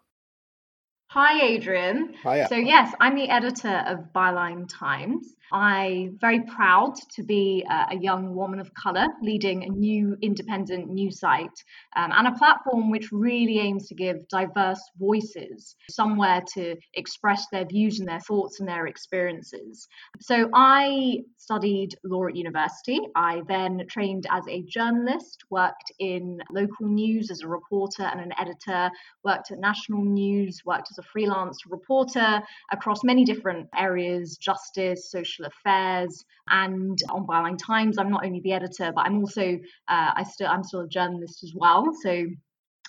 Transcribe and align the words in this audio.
Hi, 1.07 1.41
Adrian. 1.45 2.13
Hiya. 2.23 2.47
So, 2.47 2.55
yes, 2.55 2.95
I'm 3.01 3.15
the 3.15 3.27
editor 3.27 3.83
of 3.85 4.13
Byline 4.15 4.69
Times. 4.69 5.35
I'm 5.51 6.17
very 6.19 6.41
proud 6.41 6.95
to 7.15 7.23
be 7.23 7.65
a 7.69 7.95
young 7.95 8.35
woman 8.35 8.59
of 8.59 8.73
colour 8.73 9.07
leading 9.21 9.63
a 9.63 9.67
new 9.67 10.17
independent 10.21 10.89
news 10.89 11.19
site 11.19 11.63
um, 11.95 12.11
and 12.13 12.27
a 12.27 12.31
platform 12.37 12.89
which 12.89 13.11
really 13.11 13.59
aims 13.59 13.87
to 13.87 13.95
give 13.95 14.27
diverse 14.29 14.81
voices 14.97 15.75
somewhere 15.89 16.41
to 16.53 16.75
express 16.93 17.47
their 17.51 17.65
views 17.65 17.99
and 17.99 18.07
their 18.07 18.19
thoughts 18.21 18.59
and 18.59 18.69
their 18.69 18.87
experiences. 18.87 19.87
So, 20.19 20.49
I 20.53 21.19
studied 21.37 21.95
law 22.03 22.27
at 22.27 22.35
university. 22.35 22.99
I 23.15 23.41
then 23.47 23.85
trained 23.89 24.27
as 24.29 24.47
a 24.47 24.63
journalist, 24.63 25.43
worked 25.49 25.91
in 25.99 26.39
local 26.51 26.87
news 26.87 27.31
as 27.31 27.41
a 27.41 27.47
reporter 27.47 28.03
and 28.03 28.21
an 28.21 28.31
editor, 28.39 28.89
worked 29.23 29.51
at 29.51 29.59
national 29.59 30.03
news, 30.03 30.61
worked 30.65 30.87
as 30.91 30.97
a 30.97 31.03
freelance 31.03 31.59
reporter 31.67 32.41
across 32.71 33.03
many 33.03 33.25
different 33.25 33.67
areas 33.75 34.37
justice, 34.37 35.11
social 35.11 35.40
affairs, 35.45 36.23
and 36.49 36.97
on 37.09 37.25
Byline 37.25 37.57
Times. 37.57 37.97
I'm 37.97 38.09
not 38.09 38.25
only 38.25 38.41
the 38.41 38.53
editor, 38.53 38.91
but 38.95 39.05
I'm 39.05 39.19
also 39.19 39.53
uh, 39.87 40.11
I 40.15 40.23
still 40.23 40.47
I'm 40.47 40.63
still 40.63 40.81
a 40.81 40.87
journalist 40.87 41.43
as 41.43 41.53
well. 41.55 41.93
So 42.01 42.25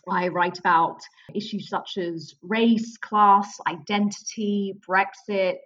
I 0.08 0.28
write 0.28 0.58
about 0.58 1.00
issues 1.34 1.68
such 1.68 1.98
as 1.98 2.34
race, 2.42 2.96
class, 2.96 3.58
identity, 3.68 4.74
Brexit, 4.88 5.60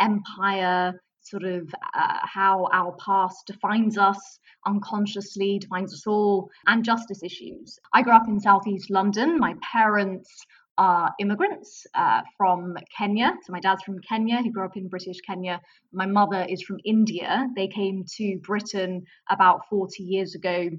empire, 0.00 1.00
sort 1.20 1.44
of 1.44 1.72
uh, 1.94 2.18
how 2.22 2.68
our 2.72 2.94
past 3.04 3.46
defines 3.46 3.98
us 3.98 4.38
unconsciously, 4.66 5.58
defines 5.58 5.92
us 5.92 6.06
all, 6.06 6.50
and 6.66 6.84
justice 6.84 7.22
issues. 7.22 7.78
I 7.92 8.02
grew 8.02 8.14
up 8.14 8.28
in 8.28 8.40
Southeast 8.40 8.90
London. 8.90 9.38
My 9.38 9.54
parents 9.60 10.30
are 10.78 11.12
immigrants 11.20 11.86
uh, 11.94 12.22
from 12.36 12.76
Kenya. 12.96 13.32
So 13.42 13.52
my 13.52 13.60
dad's 13.60 13.82
from 13.82 14.00
Kenya. 14.00 14.42
He 14.42 14.50
grew 14.50 14.64
up 14.64 14.76
in 14.76 14.88
British 14.88 15.20
Kenya. 15.20 15.60
My 15.92 16.06
mother 16.06 16.46
is 16.48 16.62
from 16.62 16.78
India. 16.84 17.46
They 17.56 17.68
came 17.68 18.04
to 18.16 18.38
Britain 18.42 19.04
about 19.30 19.68
40 19.68 20.02
years 20.02 20.34
ago. 20.34 20.70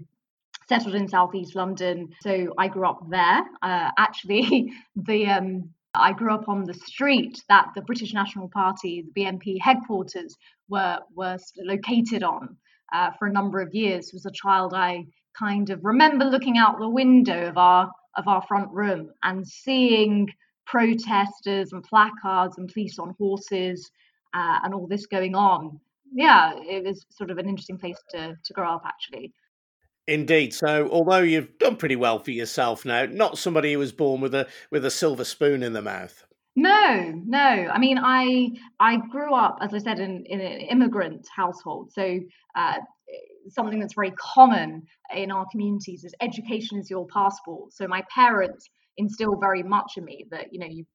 Settled 0.67 0.95
in 0.95 1.07
southeast 1.07 1.55
London, 1.55 2.09
so 2.21 2.51
I 2.57 2.69
grew 2.69 2.87
up 2.87 3.07
there. 3.11 3.43
Uh, 3.61 3.91
actually, 3.99 4.73
the 4.95 5.27
um, 5.27 5.69
I 5.93 6.11
grew 6.11 6.33
up 6.33 6.49
on 6.49 6.63
the 6.63 6.73
street 6.73 7.43
that 7.49 7.67
the 7.75 7.83
British 7.83 8.13
National 8.13 8.49
Party, 8.49 9.03
the 9.03 9.21
BNP 9.21 9.57
headquarters, 9.61 10.35
were 10.67 10.99
were 11.13 11.37
located 11.63 12.23
on 12.23 12.57
uh, 12.93 13.11
for 13.19 13.27
a 13.27 13.31
number 13.31 13.61
of 13.61 13.75
years. 13.75 14.11
As 14.15 14.25
a 14.25 14.31
child, 14.31 14.73
I 14.73 15.05
kind 15.37 15.69
of 15.69 15.83
remember 15.83 16.25
looking 16.25 16.57
out 16.57 16.79
the 16.79 16.89
window 16.89 17.47
of 17.47 17.57
our 17.57 17.91
of 18.15 18.27
our 18.27 18.41
front 18.43 18.71
room 18.71 19.11
and 19.23 19.47
seeing 19.47 20.29
protesters 20.65 21.73
and 21.73 21.83
placards 21.83 22.57
and 22.57 22.71
police 22.71 22.99
on 22.99 23.15
horses 23.17 23.91
uh, 24.33 24.59
and 24.63 24.73
all 24.73 24.87
this 24.87 25.05
going 25.05 25.35
on. 25.35 25.79
Yeah, 26.13 26.53
it 26.57 26.83
was 26.83 27.05
sort 27.09 27.31
of 27.31 27.37
an 27.37 27.47
interesting 27.47 27.77
place 27.77 28.01
to, 28.11 28.37
to 28.43 28.53
grow 28.53 28.69
up, 28.69 28.83
actually. 28.85 29.33
Indeed. 30.07 30.53
So, 30.53 30.87
although 30.91 31.19
you've 31.19 31.57
done 31.57 31.77
pretty 31.77 31.95
well 31.95 32.19
for 32.19 32.31
yourself 32.31 32.85
now, 32.85 33.05
not 33.05 33.37
somebody 33.37 33.73
who 33.73 33.79
was 33.79 33.91
born 33.91 34.21
with 34.21 34.35
a 34.35 34.47
with 34.69 34.85
a 34.85 34.91
silver 34.91 35.23
spoon 35.23 35.63
in 35.63 35.73
the 35.73 35.81
mouth. 35.81 36.25
No, 36.55 37.11
no. 37.25 37.39
I 37.39 37.79
mean, 37.79 37.97
I 37.99 38.51
I 38.79 38.97
grew 38.97 39.33
up, 39.33 39.57
as 39.61 39.73
I 39.73 39.79
said, 39.79 39.99
in, 39.99 40.23
in 40.27 40.41
an 40.41 40.61
immigrant 40.61 41.27
household. 41.35 41.91
So 41.91 42.19
uh, 42.55 42.77
something 43.49 43.79
that's 43.79 43.93
very 43.93 44.11
common 44.11 44.83
in 45.13 45.31
our 45.31 45.45
communities 45.51 46.03
is 46.03 46.13
education 46.21 46.79
is 46.79 46.89
your 46.89 47.07
passport. 47.07 47.73
So 47.73 47.87
my 47.87 48.03
parents 48.13 48.69
instill 48.97 49.35
very 49.35 49.63
much 49.63 49.93
in 49.97 50.05
me 50.05 50.25
that 50.31 50.53
you 50.53 50.59
know 50.59 50.67
you, 50.67 50.85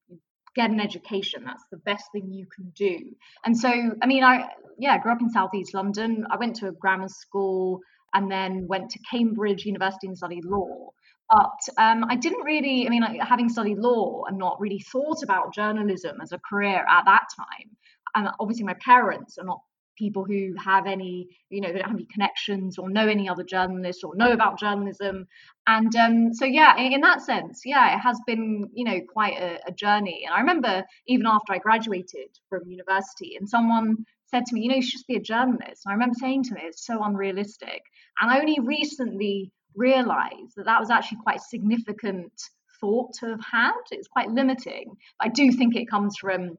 get 0.56 0.70
an 0.70 0.80
education 0.80 1.44
that's 1.44 1.62
the 1.70 1.76
best 1.76 2.04
thing 2.10 2.32
you 2.32 2.44
can 2.44 2.72
do 2.74 2.98
and 3.44 3.56
so 3.56 3.70
i 4.02 4.06
mean 4.06 4.24
i 4.24 4.48
yeah 4.80 4.98
grew 4.98 5.12
up 5.12 5.20
in 5.20 5.30
southeast 5.30 5.74
london 5.74 6.26
i 6.28 6.36
went 6.36 6.56
to 6.56 6.66
a 6.66 6.72
grammar 6.72 7.06
school 7.06 7.78
and 8.14 8.28
then 8.28 8.66
went 8.66 8.90
to 8.90 8.98
cambridge 9.08 9.64
university 9.64 10.08
and 10.08 10.18
studied 10.18 10.44
law 10.44 10.90
but 11.30 11.60
um, 11.78 12.04
I 12.08 12.16
didn't 12.16 12.42
really, 12.42 12.86
I 12.86 12.90
mean, 12.90 13.02
like, 13.02 13.20
having 13.20 13.48
studied 13.48 13.78
law 13.78 14.24
and 14.26 14.36
not 14.36 14.60
really 14.60 14.80
thought 14.80 15.22
about 15.22 15.54
journalism 15.54 16.20
as 16.20 16.32
a 16.32 16.40
career 16.40 16.84
at 16.90 17.04
that 17.04 17.26
time. 17.36 17.70
And 18.16 18.28
obviously, 18.40 18.64
my 18.64 18.74
parents 18.84 19.38
are 19.38 19.44
not 19.44 19.60
people 20.00 20.24
who 20.24 20.54
have 20.56 20.86
any, 20.86 21.28
you 21.50 21.60
know, 21.60 21.68
they 21.68 21.78
don't 21.78 21.88
have 21.88 21.96
any 21.96 22.06
connections 22.06 22.78
or 22.78 22.88
know 22.88 23.06
any 23.06 23.28
other 23.28 23.44
journalists 23.44 24.02
or 24.02 24.16
know 24.16 24.32
about 24.32 24.58
journalism. 24.58 25.28
And 25.66 25.94
um, 25.94 26.32
so, 26.32 26.46
yeah, 26.46 26.76
in, 26.78 26.94
in, 26.94 27.00
that 27.02 27.20
sense, 27.20 27.60
yeah, 27.66 27.94
it 27.94 27.98
has 27.98 28.18
been, 28.26 28.70
you 28.72 28.84
know, 28.84 29.00
quite 29.12 29.38
a, 29.38 29.60
a 29.68 29.72
journey. 29.72 30.24
And 30.24 30.34
I 30.34 30.40
remember 30.40 30.84
even 31.06 31.26
after 31.26 31.52
I 31.52 31.58
graduated 31.58 32.30
from 32.48 32.62
university, 32.66 33.36
and 33.38 33.48
someone 33.48 34.06
said 34.26 34.46
to 34.46 34.54
me, 34.54 34.62
you 34.62 34.68
know, 34.70 34.76
you 34.76 34.82
should 34.82 34.92
just 34.92 35.06
be 35.06 35.16
a 35.16 35.20
journalist. 35.20 35.82
And 35.84 35.90
I 35.90 35.92
remember 35.92 36.16
saying 36.18 36.44
to 36.44 36.54
me, 36.54 36.62
it's 36.64 36.86
so 36.86 37.04
unrealistic. 37.04 37.82
And 38.20 38.30
I 38.30 38.40
only 38.40 38.58
recently 38.60 39.52
realized 39.76 40.54
that 40.56 40.64
that 40.64 40.80
was 40.80 40.90
actually 40.90 41.18
quite 41.22 41.42
significant 41.42 42.32
thought 42.80 43.12
to 43.20 43.26
have 43.26 43.44
had. 43.44 43.82
It's 43.90 44.08
quite 44.08 44.30
limiting. 44.30 44.96
I 45.20 45.28
do 45.28 45.52
think 45.52 45.76
it 45.76 45.90
comes 45.90 46.16
from 46.16 46.56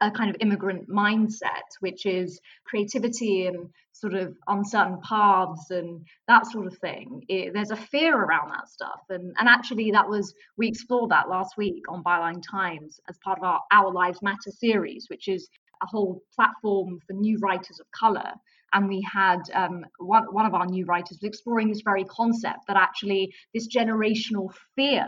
a 0.00 0.10
kind 0.10 0.30
of 0.30 0.36
immigrant 0.40 0.88
mindset, 0.88 1.68
which 1.80 2.06
is 2.06 2.40
creativity 2.64 3.46
and 3.46 3.68
sort 3.92 4.14
of 4.14 4.36
uncertain 4.46 4.98
paths 5.02 5.70
and 5.70 6.04
that 6.28 6.46
sort 6.46 6.66
of 6.66 6.76
thing. 6.78 7.22
It, 7.28 7.52
there's 7.52 7.70
a 7.70 7.76
fear 7.76 8.16
around 8.16 8.50
that 8.50 8.68
stuff, 8.68 9.00
and 9.08 9.34
and 9.38 9.48
actually 9.48 9.90
that 9.92 10.08
was 10.08 10.34
we 10.56 10.68
explored 10.68 11.10
that 11.10 11.28
last 11.28 11.56
week 11.56 11.82
on 11.88 12.04
Byline 12.04 12.42
Times 12.48 13.00
as 13.08 13.18
part 13.24 13.38
of 13.38 13.44
our 13.44 13.60
Our 13.72 13.92
Lives 13.92 14.22
Matter 14.22 14.50
series, 14.50 15.06
which 15.08 15.28
is 15.28 15.48
a 15.82 15.86
whole 15.86 16.22
platform 16.34 16.98
for 17.06 17.12
new 17.12 17.38
writers 17.38 17.80
of 17.80 17.86
color. 17.92 18.32
And 18.72 18.86
we 18.88 19.00
had 19.10 19.40
um, 19.54 19.86
one, 19.98 20.24
one 20.24 20.44
of 20.44 20.52
our 20.52 20.66
new 20.66 20.84
writers 20.84 21.18
was 21.22 21.28
exploring 21.28 21.68
this 21.68 21.80
very 21.82 22.04
concept 22.04 22.66
that 22.68 22.76
actually 22.76 23.32
this 23.54 23.66
generational 23.66 24.52
fear 24.76 25.06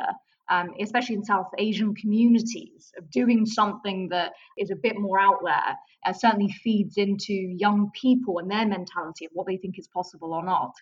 um, 0.51 0.75
especially 0.81 1.15
in 1.15 1.25
South 1.25 1.49
Asian 1.59 1.95
communities, 1.95 2.93
of 2.99 3.11
doing 3.11 3.47
something 3.47 4.09
that 4.11 4.33
is 4.59 4.71
a 4.71 4.77
bit 4.77 4.99
more 4.99 5.19
out 5.19 5.39
there, 5.45 5.77
uh, 6.07 6.13
certainly 6.13 6.53
feeds 6.53 6.97
into 6.97 7.33
young 7.33 7.91
people 8.01 8.39
and 8.39 8.51
their 8.51 8.67
mentality 8.67 9.25
of 9.25 9.31
what 9.33 9.47
they 9.47 9.57
think 9.57 9.79
is 9.79 9.89
possible 9.89 10.33
or 10.35 10.45
not. 10.45 10.73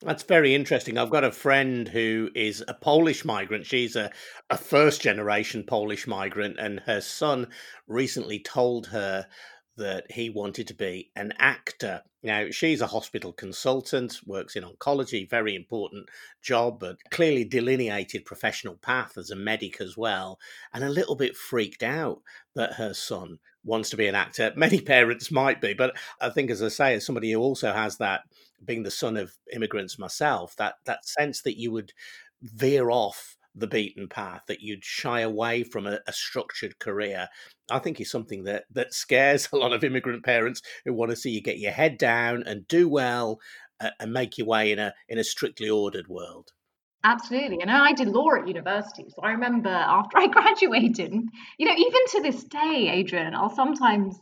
That's 0.00 0.22
very 0.22 0.54
interesting. 0.54 0.96
I've 0.96 1.10
got 1.10 1.24
a 1.24 1.32
friend 1.32 1.88
who 1.88 2.30
is 2.34 2.64
a 2.68 2.74
Polish 2.74 3.24
migrant. 3.24 3.66
She's 3.66 3.96
a, 3.96 4.12
a 4.48 4.56
first 4.56 5.02
generation 5.02 5.64
Polish 5.64 6.06
migrant, 6.06 6.56
and 6.58 6.80
her 6.80 7.00
son 7.00 7.48
recently 7.88 8.38
told 8.38 8.86
her 8.86 9.26
that 9.78 10.10
he 10.10 10.28
wanted 10.28 10.68
to 10.68 10.74
be 10.74 11.10
an 11.16 11.32
actor. 11.38 12.02
Now, 12.22 12.50
she's 12.50 12.80
a 12.80 12.86
hospital 12.88 13.32
consultant, 13.32 14.20
works 14.26 14.56
in 14.56 14.64
oncology, 14.64 15.28
very 15.28 15.54
important 15.54 16.08
job, 16.42 16.80
but 16.80 16.98
clearly 17.10 17.44
delineated 17.44 18.24
professional 18.24 18.74
path 18.76 19.16
as 19.16 19.30
a 19.30 19.36
medic 19.36 19.80
as 19.80 19.96
well, 19.96 20.38
and 20.72 20.84
a 20.84 20.88
little 20.88 21.16
bit 21.16 21.36
freaked 21.36 21.82
out 21.82 22.20
that 22.54 22.74
her 22.74 22.92
son 22.92 23.38
wants 23.64 23.90
to 23.90 23.96
be 23.96 24.06
an 24.06 24.14
actor. 24.14 24.52
Many 24.56 24.80
parents 24.80 25.30
might 25.30 25.60
be, 25.60 25.74
but 25.74 25.96
I 26.20 26.30
think, 26.30 26.50
as 26.50 26.62
I 26.62 26.68
say, 26.68 26.94
as 26.94 27.06
somebody 27.06 27.32
who 27.32 27.40
also 27.40 27.72
has 27.72 27.96
that, 27.98 28.22
being 28.64 28.82
the 28.82 28.90
son 28.90 29.16
of 29.16 29.32
immigrants 29.52 29.98
myself, 29.98 30.56
that 30.56 30.74
that 30.84 31.06
sense 31.06 31.42
that 31.42 31.58
you 31.58 31.70
would 31.70 31.92
veer 32.42 32.90
off 32.90 33.37
the 33.54 33.66
beaten 33.66 34.08
path, 34.08 34.42
that 34.48 34.60
you'd 34.60 34.84
shy 34.84 35.20
away 35.20 35.62
from 35.64 35.86
a, 35.86 35.98
a, 36.06 36.12
structured 36.12 36.78
career, 36.78 37.28
I 37.70 37.78
think 37.78 38.00
is 38.00 38.10
something 38.10 38.44
that 38.44 38.64
that 38.72 38.94
scares 38.94 39.48
a 39.52 39.56
lot 39.56 39.72
of 39.72 39.84
immigrant 39.84 40.24
parents 40.24 40.62
who 40.84 40.92
want 40.92 41.10
to 41.10 41.16
see 41.16 41.30
you 41.30 41.42
get 41.42 41.58
your 41.58 41.72
head 41.72 41.98
down 41.98 42.42
and 42.44 42.68
do 42.68 42.88
well 42.88 43.40
uh, 43.80 43.90
and 44.00 44.12
make 44.12 44.38
your 44.38 44.46
way 44.46 44.72
in 44.72 44.78
a 44.78 44.94
in 45.08 45.18
a 45.18 45.24
strictly 45.24 45.68
ordered 45.68 46.08
world. 46.08 46.52
Absolutely. 47.04 47.60
And 47.60 47.70
I 47.70 47.92
did 47.92 48.08
law 48.08 48.34
at 48.34 48.48
university. 48.48 49.06
So 49.08 49.22
I 49.22 49.30
remember 49.30 49.68
after 49.68 50.18
I 50.18 50.26
graduated, 50.28 51.12
you 51.58 51.66
know, 51.66 51.74
even 51.74 52.00
to 52.08 52.22
this 52.22 52.44
day, 52.44 52.90
Adrian, 52.92 53.34
I'll 53.34 53.54
sometimes 53.54 54.18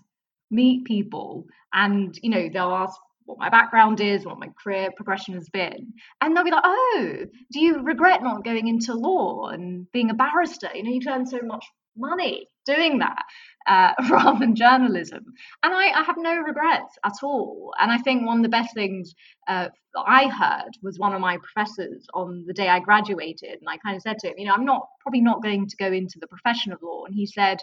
meet 0.51 0.85
people 0.85 1.47
and, 1.73 2.17
you 2.23 2.31
know, 2.31 2.49
they'll 2.53 2.73
ask 2.73 2.99
what 3.27 3.39
my 3.39 3.51
background 3.51 4.01
is, 4.01 4.25
what 4.25 4.39
my 4.39 4.49
career 4.63 4.89
progression 4.97 5.35
has 5.35 5.49
been. 5.49 5.93
And 6.21 6.35
they'll 6.35 6.45
be 6.45 6.51
like, 6.51 6.63
oh, 6.65 7.17
do 7.53 7.61
you 7.61 7.83
regret 7.83 8.23
not 8.23 8.45
going 8.45 8.69
into 8.69 8.95
law 8.95 9.49
and 9.49 9.91
being 9.93 10.11
a 10.11 10.15
barrister? 10.15 10.69
You 10.75 10.83
know, 10.83 10.91
you 10.91 11.01
earn 11.09 11.27
so 11.27 11.41
much 11.43 11.65
money 11.97 12.49
doing 12.67 12.99
that 12.99 13.25
uh, 13.67 13.93
rather 14.11 14.39
than 14.39 14.55
journalism. 14.55 15.25
And 15.63 15.75
I, 15.75 15.91
I, 15.91 16.03
have 16.05 16.17
no 16.19 16.37
regrets 16.37 16.95
at 17.05 17.15
all. 17.23 17.73
And 17.81 17.91
I 17.91 17.99
think 17.99 18.27
one 18.27 18.39
of 18.39 18.43
the 18.43 18.49
best 18.49 18.75
things 18.75 19.15
uh, 19.49 19.69
that 19.95 20.05
I 20.07 20.29
heard 20.29 20.71
was 20.83 20.99
one 20.99 21.15
of 21.15 21.21
my 21.21 21.39
professors 21.39 22.07
on 22.15 22.45
the 22.47 22.53
day 22.53 22.69
I 22.69 22.81
graduated. 22.81 23.59
And 23.61 23.69
I 23.69 23.79
kind 23.79 23.97
of 23.97 24.03
said 24.03 24.19
to 24.21 24.29
him, 24.29 24.35
you 24.39 24.47
know, 24.47 24.55
I'm 24.55 24.65
not 24.65 24.87
probably 25.01 25.21
not 25.21 25.43
going 25.43 25.69
to 25.69 25.77
go 25.77 25.87
into 25.87 26.19
the 26.21 26.27
profession 26.27 26.73
of 26.73 26.83
law. 26.83 27.05
And 27.07 27.15
he 27.15 27.27
said, 27.27 27.59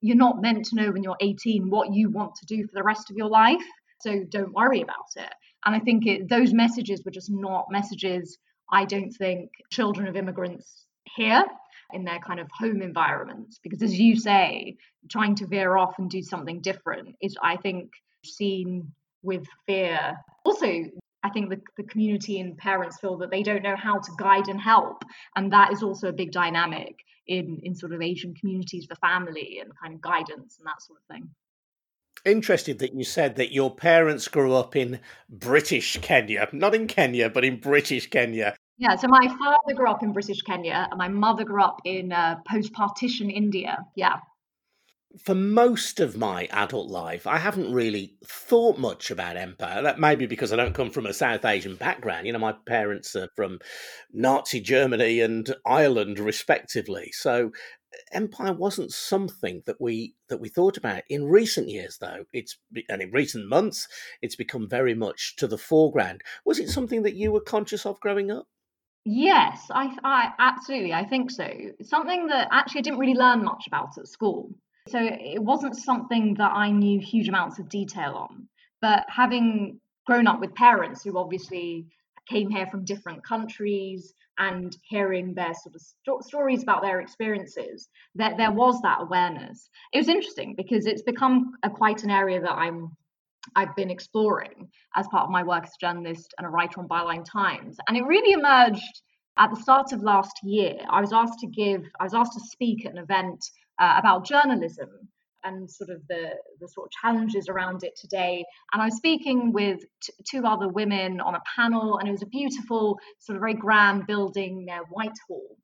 you're 0.00 0.16
not 0.16 0.40
meant 0.40 0.66
to 0.66 0.76
know 0.76 0.90
when 0.92 1.02
you're 1.02 1.16
18 1.20 1.70
what 1.70 1.92
you 1.92 2.10
want 2.10 2.36
to 2.36 2.46
do 2.46 2.64
for 2.66 2.72
the 2.74 2.84
rest 2.84 3.10
of 3.10 3.16
your 3.16 3.28
life. 3.28 3.64
So 4.00 4.24
don't 4.28 4.52
worry 4.52 4.82
about 4.82 5.10
it. 5.16 5.32
And 5.64 5.74
I 5.74 5.80
think 5.80 6.06
it, 6.06 6.28
those 6.28 6.52
messages 6.52 7.02
were 7.04 7.10
just 7.10 7.30
not 7.30 7.66
messages 7.70 8.38
I 8.70 8.84
don't 8.84 9.12
think 9.12 9.50
children 9.70 10.08
of 10.08 10.16
immigrants 10.16 10.86
hear 11.16 11.44
in 11.92 12.04
their 12.04 12.18
kind 12.18 12.38
of 12.38 12.48
home 12.50 12.82
environments. 12.82 13.58
Because 13.62 13.82
as 13.82 13.98
you 13.98 14.16
say, 14.16 14.76
trying 15.10 15.34
to 15.36 15.46
veer 15.46 15.76
off 15.76 15.98
and 15.98 16.10
do 16.10 16.22
something 16.22 16.60
different 16.60 17.16
is, 17.22 17.36
I 17.42 17.56
think, 17.56 17.90
seen 18.24 18.92
with 19.22 19.46
fear. 19.66 20.16
Also, 20.44 20.66
I 21.22 21.30
think 21.30 21.50
the, 21.50 21.60
the 21.76 21.82
community 21.84 22.40
and 22.40 22.58
parents 22.58 22.98
feel 23.00 23.16
that 23.18 23.30
they 23.30 23.42
don't 23.42 23.62
know 23.62 23.76
how 23.76 23.98
to 23.98 24.12
guide 24.18 24.48
and 24.48 24.60
help. 24.60 25.02
And 25.34 25.52
that 25.52 25.72
is 25.72 25.82
also 25.82 26.08
a 26.08 26.12
big 26.12 26.30
dynamic 26.30 26.96
in, 27.26 27.60
in 27.62 27.74
sort 27.74 27.92
of 27.92 28.02
Asian 28.02 28.34
communities 28.34 28.86
for 28.86 28.94
family 28.96 29.60
and 29.60 29.72
kind 29.82 29.94
of 29.94 30.00
guidance 30.00 30.58
and 30.58 30.66
that 30.66 30.82
sort 30.82 31.00
of 31.00 31.14
thing 31.14 31.30
interested 32.24 32.78
that 32.78 32.94
you 32.94 33.04
said 33.04 33.36
that 33.36 33.52
your 33.52 33.74
parents 33.74 34.28
grew 34.28 34.54
up 34.54 34.76
in 34.76 35.00
British 35.28 35.98
Kenya, 36.00 36.48
not 36.52 36.74
in 36.74 36.86
Kenya, 36.86 37.30
but 37.30 37.44
in 37.44 37.60
British 37.60 38.08
Kenya. 38.10 38.54
Yeah, 38.78 38.94
so 38.94 39.08
my 39.08 39.26
father 39.26 39.74
grew 39.74 39.90
up 39.90 40.02
in 40.02 40.12
British 40.12 40.40
Kenya 40.42 40.86
and 40.90 40.98
my 40.98 41.08
mother 41.08 41.44
grew 41.44 41.62
up 41.62 41.80
in 41.84 42.12
uh, 42.12 42.36
post 42.48 42.72
partition 42.72 43.28
India. 43.28 43.84
Yeah. 43.96 44.16
For 45.24 45.34
most 45.34 46.00
of 46.00 46.16
my 46.16 46.46
adult 46.52 46.88
life, 46.88 47.26
I 47.26 47.38
haven't 47.38 47.72
really 47.72 48.14
thought 48.24 48.78
much 48.78 49.10
about 49.10 49.36
empire. 49.36 49.82
That 49.82 49.98
may 49.98 50.14
be 50.14 50.26
because 50.26 50.52
I 50.52 50.56
don't 50.56 50.74
come 50.74 50.90
from 50.90 51.06
a 51.06 51.14
South 51.14 51.44
Asian 51.44 51.76
background. 51.76 52.26
You 52.26 52.34
know, 52.34 52.38
my 52.38 52.54
parents 52.66 53.16
are 53.16 53.28
from 53.34 53.58
Nazi 54.12 54.60
Germany 54.60 55.20
and 55.20 55.52
Ireland, 55.66 56.18
respectively. 56.20 57.10
So 57.12 57.50
empire 58.12 58.52
wasn't 58.52 58.92
something 58.92 59.62
that 59.66 59.80
we 59.80 60.14
that 60.28 60.40
we 60.40 60.48
thought 60.48 60.76
about. 60.76 61.02
In 61.08 61.24
recent 61.24 61.68
years 61.68 61.98
though 61.98 62.24
it's 62.32 62.58
and 62.88 63.02
in 63.02 63.10
recent 63.10 63.48
months 63.48 63.88
it's 64.22 64.36
become 64.36 64.68
very 64.68 64.94
much 64.94 65.36
to 65.36 65.46
the 65.46 65.58
foreground. 65.58 66.22
Was 66.44 66.58
it 66.58 66.68
something 66.68 67.02
that 67.02 67.14
you 67.14 67.32
were 67.32 67.40
conscious 67.40 67.86
of 67.86 68.00
growing 68.00 68.30
up? 68.30 68.46
Yes 69.04 69.66
i 69.70 69.96
i 70.04 70.32
absolutely 70.38 70.92
i 70.92 71.04
think 71.04 71.30
so. 71.30 71.48
Something 71.82 72.26
that 72.28 72.48
actually 72.50 72.80
i 72.80 72.82
didn't 72.82 72.98
really 72.98 73.14
learn 73.14 73.44
much 73.44 73.66
about 73.66 73.96
at 73.98 74.08
school. 74.08 74.50
So 74.88 74.98
it 74.98 75.42
wasn't 75.42 75.76
something 75.76 76.34
that 76.34 76.52
i 76.52 76.70
knew 76.70 77.00
huge 77.00 77.28
amounts 77.28 77.58
of 77.58 77.68
detail 77.68 78.14
on. 78.14 78.48
But 78.80 79.06
having 79.08 79.80
grown 80.06 80.26
up 80.26 80.40
with 80.40 80.54
parents 80.54 81.04
who 81.04 81.18
obviously 81.18 81.86
came 82.28 82.50
here 82.50 82.66
from 82.66 82.84
different 82.84 83.24
countries 83.24 84.14
and 84.38 84.76
hearing 84.82 85.34
their 85.34 85.54
sort 85.54 85.74
of 85.74 85.80
st- 85.80 86.24
stories 86.24 86.62
about 86.62 86.82
their 86.82 87.00
experiences 87.00 87.88
that 88.14 88.36
there 88.36 88.52
was 88.52 88.80
that 88.82 89.00
awareness. 89.00 89.68
It 89.92 89.98
was 89.98 90.08
interesting 90.08 90.54
because 90.56 90.86
it's 90.86 91.02
become 91.02 91.52
a, 91.62 91.70
quite 91.70 92.02
an 92.04 92.10
area 92.10 92.40
that 92.40 92.52
i'm 92.52 92.96
i've 93.56 93.74
been 93.76 93.90
exploring 93.90 94.68
as 94.96 95.08
part 95.08 95.24
of 95.24 95.30
my 95.30 95.42
work 95.42 95.64
as 95.64 95.70
a 95.70 95.86
journalist 95.86 96.34
and 96.38 96.46
a 96.46 96.50
writer 96.50 96.80
on 96.80 96.88
byline 96.88 97.24
times. 97.24 97.76
And 97.86 97.96
it 97.96 98.04
really 98.04 98.32
emerged 98.32 99.02
at 99.38 99.50
the 99.50 99.60
start 99.60 99.92
of 99.92 100.02
last 100.02 100.36
year. 100.42 100.78
I 100.90 101.00
was 101.00 101.12
asked 101.12 101.38
to 101.40 101.46
give 101.46 101.84
i 102.00 102.04
was 102.04 102.14
asked 102.14 102.34
to 102.34 102.40
speak 102.40 102.86
at 102.86 102.92
an 102.92 102.98
event 102.98 103.44
uh, 103.78 103.94
about 103.98 104.26
journalism 104.26 104.88
and 105.44 105.70
sort 105.70 105.90
of 105.90 106.00
the 106.08 106.30
the 106.60 106.68
sort 106.68 106.86
of 106.86 106.92
challenges 107.02 107.48
around 107.48 107.84
it 107.84 107.96
today. 107.96 108.44
And 108.72 108.82
I 108.82 108.86
was 108.86 108.96
speaking 108.96 109.52
with 109.52 109.80
t- 110.02 110.12
two 110.30 110.44
other 110.44 110.68
women 110.68 111.20
on 111.20 111.34
a 111.34 111.40
panel, 111.56 111.98
and 111.98 112.08
it 112.08 112.12
was 112.12 112.22
a 112.22 112.26
beautiful 112.26 112.98
sort 113.18 113.36
of 113.36 113.40
very 113.40 113.54
grand 113.54 114.06
building 114.06 114.64
near 114.66 114.82
Whitehall, 114.90 115.56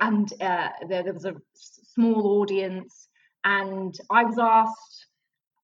and 0.00 0.30
uh, 0.40 0.68
there, 0.88 1.02
there 1.02 1.14
was 1.14 1.24
a 1.24 1.34
small 1.54 2.40
audience, 2.40 3.08
and 3.44 3.94
I 4.10 4.24
was 4.24 4.38
asked. 4.38 5.06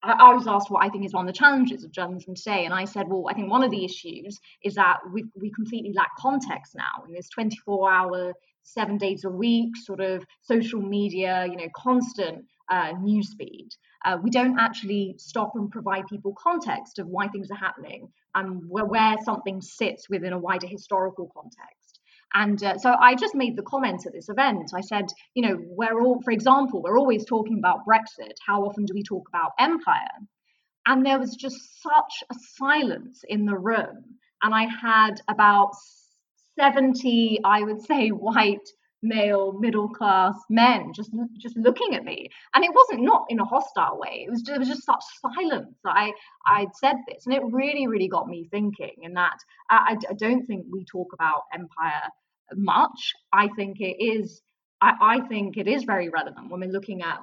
I 0.03 0.31
was 0.35 0.47
asked 0.47 0.69
what 0.69 0.85
I 0.85 0.89
think 0.89 1.05
is 1.05 1.13
one 1.13 1.27
of 1.27 1.33
the 1.33 1.37
challenges 1.37 1.83
of 1.83 1.91
journalism 1.91 2.35
today, 2.35 2.65
and 2.65 2.73
I 2.73 2.85
said, 2.85 3.07
well, 3.09 3.25
I 3.29 3.33
think 3.33 3.49
one 3.49 3.63
of 3.63 3.71
the 3.71 3.83
issues 3.83 4.39
is 4.63 4.75
that 4.75 4.99
we 5.11 5.25
we 5.35 5.51
completely 5.51 5.91
lack 5.93 6.11
context 6.19 6.75
now 6.75 7.03
in 7.07 7.13
this 7.13 7.29
24-hour, 7.37 8.33
seven 8.61 8.97
days 8.97 9.23
a 9.23 9.29
week 9.29 9.75
sort 9.75 9.99
of 9.99 10.23
social 10.41 10.81
media, 10.81 11.47
you 11.49 11.57
know, 11.57 11.67
constant 11.75 12.45
uh, 12.69 12.93
newsfeed. 12.93 13.69
Uh, 14.05 14.17
we 14.21 14.29
don't 14.29 14.59
actually 14.59 15.15
stop 15.17 15.53
and 15.55 15.71
provide 15.71 16.07
people 16.07 16.33
context 16.41 16.99
of 16.99 17.07
why 17.07 17.27
things 17.27 17.49
are 17.51 17.57
happening 17.57 18.09
and 18.35 18.61
where, 18.69 18.85
where 18.85 19.15
something 19.23 19.61
sits 19.61 20.09
within 20.09 20.33
a 20.33 20.39
wider 20.39 20.67
historical 20.67 21.31
context. 21.33 21.99
And 22.33 22.61
uh, 22.61 22.77
so 22.77 22.93
I 22.99 23.15
just 23.15 23.35
made 23.35 23.55
the 23.55 23.63
comment 23.63 24.05
at 24.05 24.13
this 24.13 24.29
event. 24.29 24.71
I 24.75 24.81
said, 24.81 25.05
you 25.33 25.43
know, 25.43 25.57
we're 25.59 26.01
all, 26.01 26.21
for 26.21 26.31
example, 26.31 26.81
we're 26.81 26.99
always 26.99 27.25
talking 27.25 27.57
about 27.57 27.85
Brexit. 27.87 28.33
How 28.45 28.63
often 28.63 28.85
do 28.85 28.93
we 28.93 29.03
talk 29.03 29.27
about 29.29 29.51
empire? 29.59 30.19
And 30.85 31.05
there 31.05 31.19
was 31.19 31.35
just 31.35 31.81
such 31.81 32.23
a 32.29 32.35
silence 32.57 33.23
in 33.27 33.45
the 33.45 33.57
room. 33.57 34.03
And 34.43 34.53
I 34.53 34.67
had 34.81 35.21
about 35.27 35.71
70, 36.59 37.39
I 37.43 37.63
would 37.63 37.81
say, 37.83 38.09
white 38.09 38.67
male 39.03 39.53
middle 39.59 39.89
class 39.89 40.35
men 40.49 40.91
just 40.93 41.11
just 41.37 41.55
looking 41.57 41.95
at 41.95 42.03
me. 42.03 42.29
And 42.53 42.63
it 42.63 42.71
wasn't 42.73 43.03
not 43.03 43.25
in 43.29 43.39
a 43.39 43.45
hostile 43.45 43.99
way. 43.99 44.25
It 44.27 44.31
was 44.31 44.41
just, 44.41 44.55
it 44.55 44.59
was 44.59 44.67
just 44.67 44.85
such 44.85 45.03
silence 45.21 45.77
i 45.85 46.11
i'd 46.47 46.75
said 46.75 46.95
this. 47.07 47.25
And 47.25 47.35
it 47.35 47.43
really 47.45 47.87
really 47.87 48.07
got 48.07 48.27
me 48.27 48.47
thinking 48.49 48.95
and 49.03 49.15
that 49.15 49.37
I, 49.69 49.97
I 50.09 50.13
don't 50.13 50.45
think 50.45 50.65
we 50.71 50.85
talk 50.85 51.13
about 51.13 51.43
empire 51.53 52.09
much. 52.55 53.13
I 53.33 53.49
think 53.49 53.79
it 53.79 54.03
is 54.03 54.41
I, 54.81 54.93
I 55.01 55.27
think 55.27 55.57
it 55.57 55.67
is 55.67 55.83
very 55.83 56.09
relevant 56.09 56.49
when 56.49 56.61
we're 56.61 56.71
looking 56.71 57.01
at 57.01 57.19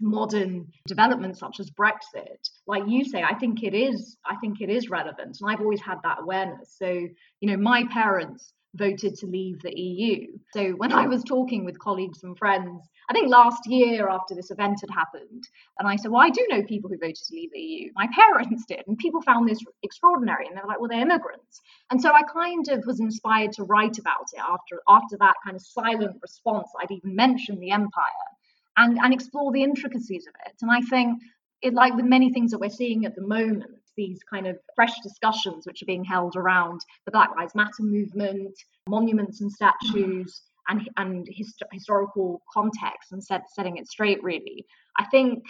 modern 0.00 0.68
developments 0.86 1.40
such 1.40 1.58
as 1.58 1.70
brexit. 1.70 2.48
Like 2.66 2.84
you 2.86 3.04
say 3.04 3.22
i 3.22 3.34
think 3.34 3.64
it 3.64 3.74
is 3.74 4.16
i 4.24 4.36
think 4.36 4.60
it 4.60 4.70
is 4.70 4.88
relevant. 4.88 5.38
And 5.40 5.50
i've 5.50 5.60
always 5.60 5.80
had 5.80 5.98
that 6.04 6.18
awareness. 6.20 6.76
So 6.78 6.88
you 6.88 7.50
know 7.50 7.56
my 7.56 7.84
parents 7.92 8.52
voted 8.74 9.14
to 9.16 9.26
leave 9.26 9.60
the 9.62 9.78
EU. 9.78 10.26
So 10.52 10.72
when 10.72 10.92
I 10.92 11.06
was 11.06 11.24
talking 11.24 11.64
with 11.64 11.78
colleagues 11.78 12.22
and 12.22 12.36
friends, 12.36 12.82
I 13.08 13.12
think 13.12 13.28
last 13.28 13.62
year 13.66 14.08
after 14.08 14.34
this 14.34 14.50
event 14.50 14.80
had 14.80 14.90
happened, 14.90 15.44
and 15.78 15.88
I 15.88 15.96
said, 15.96 16.10
Well, 16.10 16.20
I 16.20 16.30
do 16.30 16.46
know 16.50 16.62
people 16.62 16.90
who 16.90 16.98
voted 16.98 17.16
to 17.16 17.34
leave 17.34 17.50
the 17.52 17.60
EU. 17.60 17.90
My 17.94 18.08
parents 18.14 18.64
did, 18.66 18.84
and 18.86 18.98
people 18.98 19.22
found 19.22 19.48
this 19.48 19.60
extraordinary. 19.82 20.46
And 20.46 20.56
they 20.56 20.60
were 20.60 20.68
like, 20.68 20.80
Well, 20.80 20.88
they're 20.88 21.00
immigrants. 21.00 21.60
And 21.90 22.00
so 22.00 22.12
I 22.12 22.22
kind 22.22 22.68
of 22.68 22.84
was 22.86 23.00
inspired 23.00 23.52
to 23.52 23.64
write 23.64 23.98
about 23.98 24.26
it 24.32 24.40
after 24.40 24.82
after 24.88 25.16
that 25.18 25.36
kind 25.44 25.56
of 25.56 25.62
silent 25.62 26.18
response. 26.20 26.68
I'd 26.80 26.90
even 26.90 27.16
mentioned 27.16 27.62
the 27.62 27.70
empire 27.70 28.28
and, 28.76 28.98
and 28.98 29.12
explore 29.12 29.52
the 29.52 29.62
intricacies 29.62 30.26
of 30.26 30.34
it. 30.46 30.54
And 30.62 30.70
I 30.70 30.80
think 30.82 31.20
it 31.62 31.74
like 31.74 31.94
with 31.94 32.04
many 32.04 32.32
things 32.32 32.52
that 32.52 32.58
we're 32.58 32.70
seeing 32.70 33.04
at 33.04 33.14
the 33.14 33.26
moment, 33.26 33.80
these 33.98 34.20
kind 34.30 34.46
of 34.46 34.56
fresh 34.74 34.98
discussions 35.02 35.66
which 35.66 35.82
are 35.82 35.86
being 35.86 36.04
held 36.04 36.36
around 36.36 36.80
the 37.04 37.12
Black 37.12 37.30
Lives 37.36 37.54
Matter 37.54 37.82
movement, 37.82 38.54
monuments 38.88 39.42
and 39.42 39.52
statues, 39.52 40.40
and, 40.68 40.88
and 40.96 41.28
hist- 41.30 41.62
historical 41.72 42.40
context 42.50 43.12
and 43.12 43.22
set, 43.22 43.50
setting 43.50 43.76
it 43.76 43.88
straight, 43.88 44.22
really. 44.22 44.64
I 44.98 45.04
think 45.06 45.44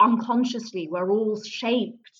unconsciously 0.00 0.88
we're 0.90 1.10
all 1.10 1.40
shaped 1.42 2.10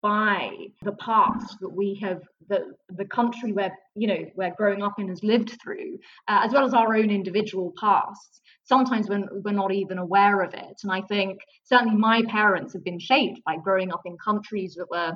by 0.00 0.50
the 0.82 0.92
past 0.92 1.56
that 1.60 1.68
we 1.68 1.94
have 2.02 2.22
the 2.48 2.74
the 2.90 3.04
country 3.04 3.52
where 3.52 3.72
you 3.94 4.08
know 4.08 4.26
we're 4.34 4.54
growing 4.56 4.82
up 4.82 4.98
in 4.98 5.08
has 5.08 5.22
lived 5.22 5.56
through 5.62 5.98
uh, 6.28 6.40
as 6.42 6.52
well 6.52 6.64
as 6.64 6.74
our 6.74 6.94
own 6.94 7.08
individual 7.08 7.72
pasts 7.80 8.40
sometimes 8.64 9.08
when 9.08 9.28
we're 9.44 9.52
not 9.52 9.72
even 9.72 9.98
aware 9.98 10.42
of 10.42 10.52
it 10.54 10.76
and 10.82 10.92
i 10.92 11.00
think 11.02 11.38
certainly 11.64 11.96
my 11.96 12.22
parents 12.28 12.72
have 12.72 12.84
been 12.84 12.98
shaped 12.98 13.40
by 13.44 13.56
growing 13.56 13.92
up 13.92 14.02
in 14.04 14.16
countries 14.18 14.74
that 14.74 14.90
were 14.90 15.14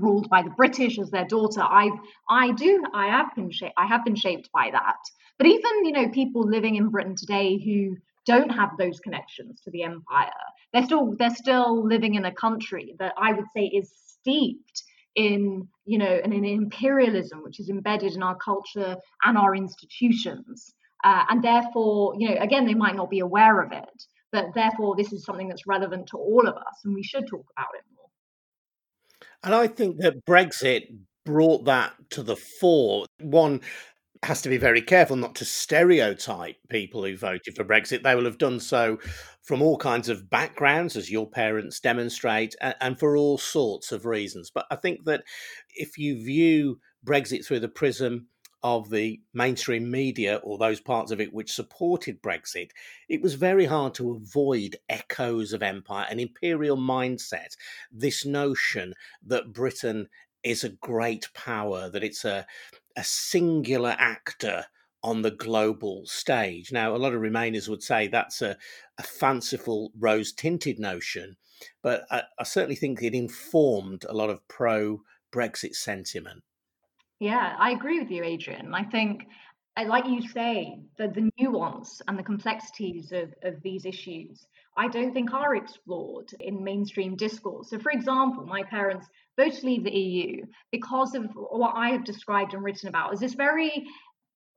ruled 0.00 0.28
by 0.28 0.42
the 0.42 0.50
british 0.50 0.98
as 0.98 1.10
their 1.10 1.24
daughter. 1.24 1.62
I 1.62 1.90
i 2.28 2.52
do 2.52 2.82
i 2.94 3.06
have 3.06 3.34
been 3.34 3.50
shaped 3.50 3.74
i 3.76 3.86
have 3.86 4.04
been 4.04 4.16
shaped 4.16 4.50
by 4.52 4.70
that. 4.72 4.98
But 5.38 5.46
even 5.48 5.84
you 5.84 5.92
know 5.92 6.08
people 6.08 6.42
living 6.42 6.76
in 6.76 6.88
britain 6.88 7.16
today 7.16 7.58
who 7.58 7.96
don't 8.26 8.50
have 8.50 8.70
those 8.76 8.98
connections 9.00 9.60
to 9.62 9.70
the 9.70 9.84
empire 9.84 10.30
they're 10.72 10.84
still 10.84 11.14
they're 11.18 11.34
still 11.34 11.86
living 11.86 12.14
in 12.14 12.24
a 12.24 12.34
country 12.34 12.94
that 12.98 13.14
i 13.16 13.32
would 13.32 13.46
say 13.54 13.64
is 13.64 13.92
steeped 14.06 14.82
in 15.14 15.66
you 15.84 15.98
know 15.98 16.20
in 16.24 16.32
an 16.32 16.44
imperialism 16.44 17.42
which 17.42 17.58
is 17.58 17.70
embedded 17.70 18.12
in 18.14 18.22
our 18.22 18.36
culture 18.36 18.96
and 19.24 19.38
our 19.38 19.54
institutions. 19.54 20.74
Uh, 21.04 21.24
and 21.28 21.42
therefore 21.42 22.14
you 22.18 22.28
know 22.28 22.36
again 22.40 22.66
they 22.66 22.74
might 22.74 22.96
not 22.96 23.10
be 23.10 23.20
aware 23.20 23.62
of 23.62 23.70
it 23.70 24.04
but 24.32 24.46
therefore 24.54 24.96
this 24.96 25.12
is 25.12 25.24
something 25.24 25.46
that's 25.46 25.66
relevant 25.66 26.06
to 26.06 26.16
all 26.16 26.48
of 26.48 26.56
us 26.56 26.80
and 26.84 26.94
we 26.94 27.02
should 27.02 27.26
talk 27.28 27.44
about 27.56 27.68
it 27.74 27.84
and 29.46 29.54
i 29.54 29.66
think 29.66 29.96
that 29.98 30.24
brexit 30.26 30.82
brought 31.24 31.64
that 31.64 31.94
to 32.10 32.22
the 32.22 32.36
fore 32.36 33.06
one 33.20 33.60
has 34.22 34.42
to 34.42 34.48
be 34.48 34.56
very 34.56 34.82
careful 34.82 35.16
not 35.16 35.34
to 35.36 35.44
stereotype 35.44 36.56
people 36.68 37.04
who 37.04 37.16
voted 37.16 37.54
for 37.54 37.64
Brexit. 37.64 38.02
They 38.02 38.14
will 38.14 38.24
have 38.24 38.38
done 38.38 38.60
so 38.60 38.98
from 39.42 39.62
all 39.62 39.76
kinds 39.76 40.08
of 40.08 40.28
backgrounds, 40.28 40.96
as 40.96 41.10
your 41.10 41.28
parents 41.28 41.80
demonstrate, 41.80 42.54
and, 42.80 42.98
for 42.98 43.16
all 43.16 43.38
sorts 43.38 43.92
of 43.92 44.06
reasons. 44.06 44.50
But 44.52 44.66
I 44.70 44.76
think 44.76 45.04
that 45.04 45.22
if 45.74 45.98
you 45.98 46.16
view 46.24 46.80
Brexit 47.06 47.46
through 47.46 47.60
the 47.60 47.68
prism 47.68 48.26
of 48.66 48.90
the 48.90 49.20
mainstream 49.32 49.88
media 49.88 50.40
or 50.42 50.58
those 50.58 50.80
parts 50.80 51.12
of 51.12 51.20
it 51.20 51.32
which 51.32 51.52
supported 51.52 52.20
Brexit, 52.20 52.70
it 53.08 53.22
was 53.22 53.34
very 53.34 53.64
hard 53.64 53.94
to 53.94 54.10
avoid 54.10 54.74
echoes 54.88 55.52
of 55.52 55.62
empire, 55.62 56.04
an 56.10 56.18
imperial 56.18 56.76
mindset, 56.76 57.56
this 57.92 58.26
notion 58.26 58.92
that 59.24 59.52
Britain 59.52 60.08
is 60.42 60.64
a 60.64 60.70
great 60.70 61.28
power, 61.32 61.88
that 61.88 62.02
it's 62.02 62.24
a 62.24 62.44
a 62.96 63.04
singular 63.04 63.94
actor 64.00 64.64
on 65.00 65.22
the 65.22 65.30
global 65.30 66.04
stage. 66.06 66.72
Now, 66.72 66.96
a 66.96 66.98
lot 66.98 67.14
of 67.14 67.20
Remainers 67.20 67.68
would 67.68 67.84
say 67.84 68.08
that's 68.08 68.42
a, 68.42 68.56
a 68.98 69.04
fanciful, 69.04 69.92
rose 69.96 70.32
tinted 70.32 70.80
notion, 70.80 71.36
but 71.84 72.04
I, 72.10 72.22
I, 72.40 72.42
certainly 72.42 72.74
think 72.74 73.00
it 73.00 73.14
informed 73.14 74.06
a 74.08 74.14
lot 74.14 74.30
of 74.30 74.48
pro 74.48 75.02
Brexit 75.30 75.76
sentiment. 75.76 76.42
Yeah, 77.20 77.56
I 77.58 77.70
agree 77.70 77.98
with 78.00 78.10
you, 78.10 78.22
Adrian. 78.24 78.74
I 78.74 78.84
think, 78.84 79.26
uh, 79.76 79.86
like 79.86 80.06
you 80.06 80.26
say, 80.28 80.80
the, 80.98 81.08
the 81.08 81.30
nuance 81.38 82.02
and 82.06 82.18
the 82.18 82.22
complexities 82.22 83.12
of, 83.12 83.32
of 83.42 83.62
these 83.62 83.86
issues, 83.86 84.46
I 84.76 84.88
don't 84.88 85.14
think 85.14 85.32
are 85.32 85.54
explored 85.54 86.30
in 86.40 86.62
mainstream 86.62 87.16
discourse. 87.16 87.70
So, 87.70 87.78
for 87.78 87.90
example, 87.90 88.44
my 88.44 88.62
parents 88.64 89.06
to 89.38 89.66
leave 89.66 89.84
the 89.84 89.96
EU 89.96 90.44
because 90.72 91.14
of 91.14 91.26
what 91.34 91.74
I 91.74 91.90
have 91.90 92.04
described 92.04 92.54
and 92.54 92.62
written 92.62 92.88
about 92.88 93.12
is 93.12 93.20
this 93.20 93.34
very 93.34 93.86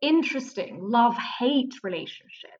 interesting 0.01 0.80
love-hate 0.82 1.74
relationship 1.84 2.51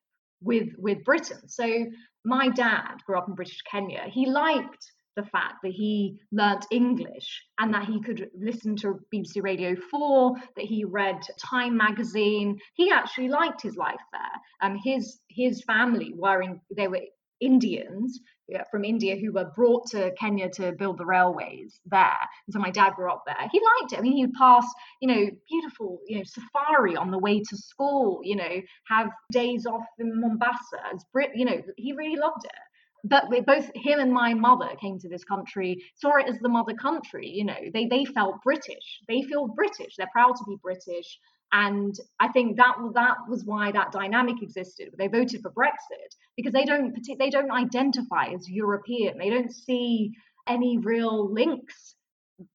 with 0.42 0.68
with 0.78 1.04
Britain. 1.04 1.48
So 1.48 1.86
my 2.24 2.48
dad 2.48 2.96
grew 3.06 3.18
up 3.18 3.28
in 3.28 3.34
British 3.34 3.62
Kenya. 3.62 4.04
He 4.08 4.26
liked 4.26 4.92
the 5.20 5.28
fact 5.28 5.56
that 5.62 5.72
he 5.72 6.18
learnt 6.32 6.66
English 6.70 7.42
and 7.58 7.74
that 7.74 7.84
he 7.84 8.00
could 8.00 8.30
listen 8.38 8.76
to 8.76 9.00
BBC 9.14 9.42
Radio 9.42 9.74
4, 9.90 10.34
that 10.56 10.64
he 10.64 10.84
read 10.84 11.20
Time 11.38 11.76
magazine. 11.76 12.58
He 12.74 12.90
actually 12.90 13.28
liked 13.28 13.62
his 13.62 13.76
life 13.76 14.00
there. 14.12 14.40
Um, 14.62 14.78
his 14.82 15.20
his 15.28 15.62
family 15.64 16.12
were 16.14 16.42
in, 16.42 16.60
they 16.76 16.88
were 16.88 17.00
Indians 17.40 18.20
from 18.70 18.84
India 18.84 19.16
who 19.16 19.32
were 19.32 19.50
brought 19.54 19.86
to 19.90 20.12
Kenya 20.18 20.48
to 20.50 20.72
build 20.72 20.98
the 20.98 21.04
railways 21.04 21.80
there. 21.86 22.18
And 22.46 22.52
so 22.52 22.58
my 22.58 22.70
dad 22.70 22.94
grew 22.94 23.10
up 23.10 23.22
there. 23.26 23.48
He 23.50 23.60
liked 23.80 23.92
it. 23.92 23.98
I 23.98 24.02
mean, 24.02 24.16
he'd 24.16 24.32
pass, 24.34 24.64
you 25.00 25.08
know, 25.08 25.30
beautiful, 25.48 26.00
you 26.06 26.18
know, 26.18 26.24
safari 26.24 26.96
on 26.96 27.10
the 27.10 27.18
way 27.18 27.40
to 27.40 27.56
school, 27.56 28.20
you 28.24 28.36
know, 28.36 28.60
have 28.88 29.10
days 29.32 29.66
off 29.66 29.84
in 29.98 30.20
Mombasa 30.20 30.78
as 30.92 31.04
Brit, 31.12 31.30
you 31.34 31.44
know, 31.44 31.62
he 31.76 31.92
really 31.92 32.16
loved 32.16 32.44
it. 32.44 32.50
But 33.04 33.30
both 33.46 33.70
him 33.74 33.98
and 33.98 34.12
my 34.12 34.34
mother 34.34 34.70
came 34.80 34.98
to 34.98 35.08
this 35.08 35.24
country, 35.24 35.82
saw 35.96 36.16
it 36.16 36.28
as 36.28 36.38
the 36.40 36.48
mother 36.48 36.74
country, 36.74 37.28
you 37.28 37.44
know, 37.44 37.56
they 37.72 37.86
they 37.86 38.04
felt 38.04 38.42
British. 38.42 39.00
They 39.08 39.22
feel 39.22 39.46
British. 39.48 39.96
They're 39.96 40.10
proud 40.12 40.36
to 40.36 40.44
be 40.46 40.56
British 40.62 41.18
and 41.52 41.94
I 42.20 42.28
think 42.28 42.56
that 42.58 42.76
that 42.94 43.16
was 43.28 43.44
why 43.44 43.72
that 43.72 43.90
dynamic 43.90 44.36
existed. 44.40 44.90
They 44.96 45.08
voted 45.08 45.42
for 45.42 45.50
Brexit 45.50 46.14
because 46.36 46.52
they 46.52 46.64
don't 46.64 46.96
they 47.18 47.30
don't 47.30 47.50
identify 47.50 48.26
as 48.26 48.48
European. 48.48 49.18
They 49.18 49.30
don't 49.30 49.52
see 49.52 50.12
any 50.46 50.78
real 50.78 51.32
links 51.32 51.96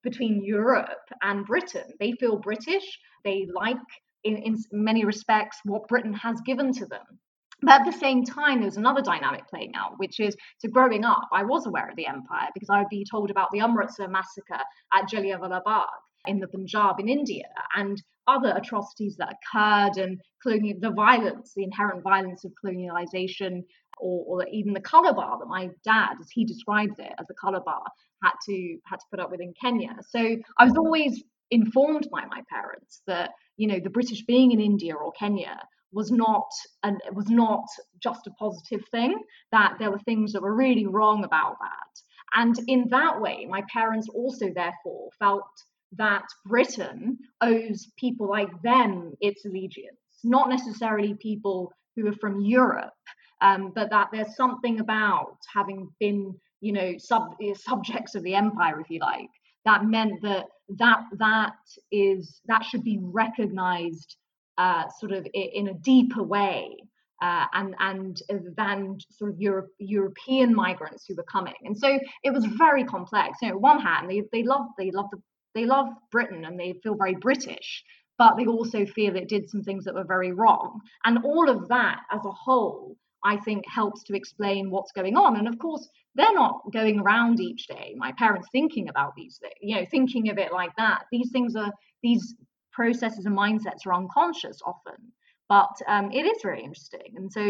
between 0.02 0.44
Europe 0.44 1.10
and 1.22 1.46
Britain. 1.46 1.84
They 2.00 2.14
feel 2.14 2.38
British. 2.38 3.00
They 3.24 3.48
like, 3.54 3.78
in, 4.24 4.38
in 4.38 4.58
many 4.72 5.06
respects, 5.06 5.60
what 5.66 5.88
Britain 5.88 6.14
has 6.14 6.40
given 6.42 6.72
to 6.74 6.86
them. 6.86 7.20
But 7.62 7.82
at 7.82 7.86
the 7.86 7.98
same 7.98 8.24
time, 8.24 8.62
there's 8.62 8.78
another 8.78 9.02
dynamic 9.02 9.48
playing 9.48 9.74
out, 9.76 9.98
which 9.98 10.20
is 10.20 10.36
so 10.60 10.70
growing 10.70 11.06
up, 11.06 11.28
I 11.34 11.44
was 11.44 11.66
aware 11.66 11.90
of 11.90 11.96
the 11.96 12.08
empire 12.08 12.50
because 12.54 12.70
I 12.70 12.80
would 12.80 12.90
be 12.90 13.06
told 13.10 13.32
about 13.32 13.50
the 13.52 13.62
Amritsar 13.62 14.08
massacre 14.08 14.62
at 14.94 15.10
Jallianwala 15.10 15.64
Bagh 15.64 15.88
in 16.28 16.40
the 16.40 16.48
Punjab 16.48 17.00
in 17.00 17.08
India 17.08 17.46
and 17.76 18.02
other 18.28 18.54
atrocities 18.56 19.16
that 19.18 19.36
occurred 19.36 19.98
and 19.98 20.20
colonial, 20.42 20.78
the 20.80 20.92
violence, 20.92 21.54
the 21.56 21.64
inherent 21.64 22.04
violence 22.04 22.44
of 22.44 22.52
colonialization, 22.64 23.64
or, 24.00 24.42
or 24.42 24.48
even 24.52 24.74
the 24.74 24.82
color 24.82 25.14
bar 25.14 25.38
that 25.40 25.48
my 25.48 25.70
dad, 25.84 26.16
as 26.20 26.30
he 26.32 26.44
describes 26.44 26.96
it 27.00 27.14
as 27.20 27.28
a 27.30 27.34
color 27.36 27.62
bar, 27.64 27.84
had 28.24 28.34
to 28.48 28.78
had 28.86 29.00
to 29.00 29.06
put 29.12 29.20
up 29.20 29.32
with 29.32 29.42
in 29.42 29.54
Kenya. 29.60 29.96
So 30.10 30.20
I 30.58 30.66
was 30.66 30.76
always 30.76 31.24
informed 31.52 32.10
by 32.12 32.26
my 32.26 32.42
parents 32.50 33.02
that 33.08 33.32
you 33.58 33.68
know 33.68 33.80
the 33.80 33.90
British 33.90 34.26
being 34.26 34.52
in 34.52 34.60
India 34.60 34.96
or 34.96 35.12
Kenya 35.14 35.60
was 35.96 36.12
not 36.12 36.48
and 36.84 37.02
was 37.14 37.30
not 37.30 37.66
just 38.04 38.28
a 38.28 38.32
positive 38.32 38.86
thing. 38.92 39.18
That 39.52 39.78
there 39.80 39.90
were 39.90 40.00
things 40.00 40.34
that 40.34 40.44
were 40.44 40.54
really 40.54 40.86
wrong 40.86 41.24
about 41.24 41.58
that. 41.62 41.94
And 42.36 42.60
in 42.68 42.90
that 42.90 43.20
way, 43.20 43.48
my 43.50 43.64
parents 43.74 44.10
also 44.10 44.52
therefore 44.54 45.10
felt 45.18 45.48
that 45.94 46.26
Britain 46.46 47.18
owes 47.42 47.88
people 47.98 48.30
like 48.30 48.62
them 48.62 49.14
its 49.22 49.46
allegiance, 49.46 49.98
not 50.24 50.50
necessarily 50.50 51.14
people 51.14 51.72
who 51.96 52.08
are 52.08 52.20
from 52.20 52.42
Europe, 52.42 52.94
um, 53.42 53.72
but 53.74 53.90
that 53.90 54.10
there's 54.12 54.36
something 54.36 54.82
about 54.82 55.38
having 55.54 55.90
been, 56.00 56.36
you 56.60 56.74
know, 56.74 56.96
sub- 56.98 57.38
subjects 57.56 58.16
of 58.16 58.24
the 58.24 58.36
empire, 58.36 58.82
if 58.82 58.90
you 58.90 59.00
like, 59.00 59.30
that 59.64 59.86
meant 59.86 60.22
that 60.22 60.48
that 60.78 61.04
that 61.18 61.56
is 61.92 62.42
that 62.48 62.66
should 62.66 62.84
be 62.84 63.00
recognised 63.02 64.18
uh, 64.58 64.84
sort 65.00 65.12
of 65.12 65.28
in 65.34 65.68
a 65.70 65.74
deeper 65.74 66.24
way. 66.24 66.76
Uh, 67.22 67.46
and 67.54 67.74
and 67.80 68.22
than 68.58 68.98
sort 69.10 69.32
of 69.32 69.40
Europe, 69.40 69.70
European 69.80 70.54
migrants 70.54 71.06
who 71.08 71.16
were 71.16 71.24
coming, 71.24 71.54
and 71.64 71.78
so 71.78 71.98
it 72.26 72.34
was 72.34 72.44
very 72.46 72.84
complex. 72.84 73.38
You 73.42 73.48
know, 73.48 73.56
on 73.56 73.62
one 73.62 73.80
hand, 73.80 74.10
they 74.10 74.24
they 74.34 74.44
love 74.44 74.66
they 74.78 74.92
love 74.92 75.06
the 75.14 75.22
they 75.56 75.66
love 75.66 75.88
Britain 76.12 76.46
and 76.46 76.60
they 76.60 76.74
feel 76.84 76.96
very 76.96 77.16
British, 77.16 77.84
but 78.20 78.36
they 78.36 78.46
also 78.46 78.86
feel 78.86 79.16
it 79.16 79.30
did 79.30 79.50
some 79.50 79.64
things 79.64 79.86
that 79.86 79.96
were 79.96 80.04
very 80.04 80.32
wrong. 80.32 80.82
And 81.06 81.24
all 81.24 81.50
of 81.50 81.70
that 81.70 82.02
as 82.12 82.22
a 82.26 82.32
whole, 82.32 82.98
I 83.24 83.38
think, 83.38 83.64
helps 83.68 84.04
to 84.04 84.16
explain 84.16 84.70
what's 84.70 84.92
going 84.92 85.16
on. 85.16 85.38
And 85.38 85.48
of 85.48 85.58
course, 85.58 85.88
they're 86.14 86.34
not 86.34 86.62
going 86.72 87.00
around 87.00 87.40
each 87.40 87.68
day, 87.68 87.96
my 87.98 88.12
parents 88.18 88.48
thinking 88.52 88.90
about 88.90 89.14
these 89.16 89.38
things, 89.38 89.54
you 89.62 89.76
know, 89.76 89.86
thinking 89.90 90.30
of 90.30 90.38
it 90.38 90.52
like 90.52 90.72
that. 90.78 91.06
These 91.12 91.32
things 91.32 91.56
are, 91.56 91.72
these 92.04 92.36
processes 92.76 93.26
and 93.26 93.38
mindsets 93.38 93.86
are 93.86 93.94
unconscious 93.94 94.60
often, 94.66 95.12
but 95.48 95.76
um, 95.88 96.12
it 96.12 96.26
is 96.26 96.38
very 96.44 96.62
interesting. 96.62 97.14
And 97.16 97.32
so, 97.32 97.42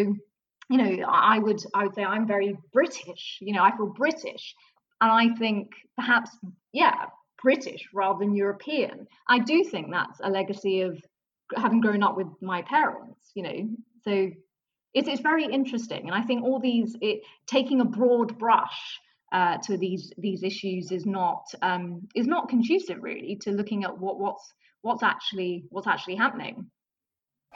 you 0.69 0.77
know, 0.77 1.05
I 1.07 1.39
would, 1.39 1.61
I 1.73 1.83
would 1.83 1.95
say 1.95 2.03
I'm 2.03 2.27
very 2.27 2.57
British, 2.71 3.39
you 3.41 3.53
know, 3.53 3.63
I 3.63 3.75
feel 3.75 3.87
British. 3.87 4.53
And 5.01 5.11
I 5.11 5.35
think 5.37 5.71
perhaps, 5.97 6.31
yeah, 6.73 7.05
British 7.41 7.89
rather 7.93 8.19
than 8.19 8.35
European. 8.35 9.07
I 9.27 9.39
do 9.39 9.63
think 9.63 9.91
that's 9.91 10.19
a 10.23 10.29
legacy 10.29 10.81
of 10.81 11.01
having 11.55 11.81
grown 11.81 12.03
up 12.03 12.15
with 12.17 12.27
my 12.41 12.61
parents, 12.61 13.31
you 13.35 13.43
know. 13.43 13.69
So 14.03 14.31
it's, 14.93 15.07
it's 15.07 15.21
very 15.21 15.45
interesting. 15.45 16.07
And 16.07 16.15
I 16.15 16.21
think 16.21 16.43
all 16.43 16.59
these, 16.59 16.95
it, 17.01 17.21
taking 17.47 17.81
a 17.81 17.85
broad 17.85 18.37
brush 18.39 18.99
uh, 19.31 19.57
to 19.57 19.77
these 19.77 20.13
these 20.17 20.43
issues 20.43 20.91
is 20.91 21.05
not 21.05 21.43
um, 21.61 22.07
is 22.15 22.27
not 22.27 22.47
conducive 22.47 23.01
really 23.01 23.37
to 23.41 23.51
looking 23.51 23.83
at 23.83 23.97
what 23.97 24.19
what's 24.19 24.53
what's 24.85 25.01
actually 25.01 25.65
what's 25.69 25.87
actually 25.87 26.15
happening. 26.15 26.67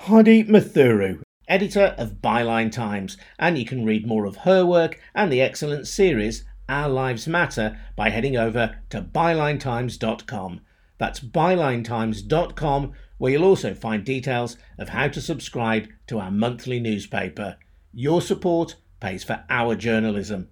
Hardeep 0.02 0.50
Matharu, 0.50 1.22
editor 1.48 1.94
of 1.98 2.22
Byline 2.22 2.72
Times, 2.72 3.18
and 3.38 3.58
you 3.58 3.66
can 3.66 3.86
read 3.86 4.08
more 4.08 4.26
of 4.26 4.38
her 4.38 4.66
work 4.66 5.00
and 5.14 5.32
the 5.32 5.42
excellent 5.42 5.88
series 5.88 6.44
Our 6.68 6.90
Lives 6.90 7.28
Matter 7.28 7.80
by 7.96 8.10
heading 8.10 8.36
over 8.36 8.78
to 8.90 9.02
bylinetimes.com. 9.02 10.62
That's 10.98 11.20
bylinetimes.com, 11.20 12.94
where 13.20 13.32
you'll 13.32 13.44
also 13.44 13.74
find 13.76 14.04
details 14.04 14.58
of 14.80 14.90
how 14.90 15.08
to 15.10 15.22
subscribe 15.22 15.88
to 16.08 16.18
our 16.18 16.32
monthly 16.32 16.80
newspaper. 16.80 17.58
Your 17.94 18.22
support 18.22 18.76
pays 19.00 19.24
for 19.24 19.44
our 19.50 19.76
journalism. 19.76 20.50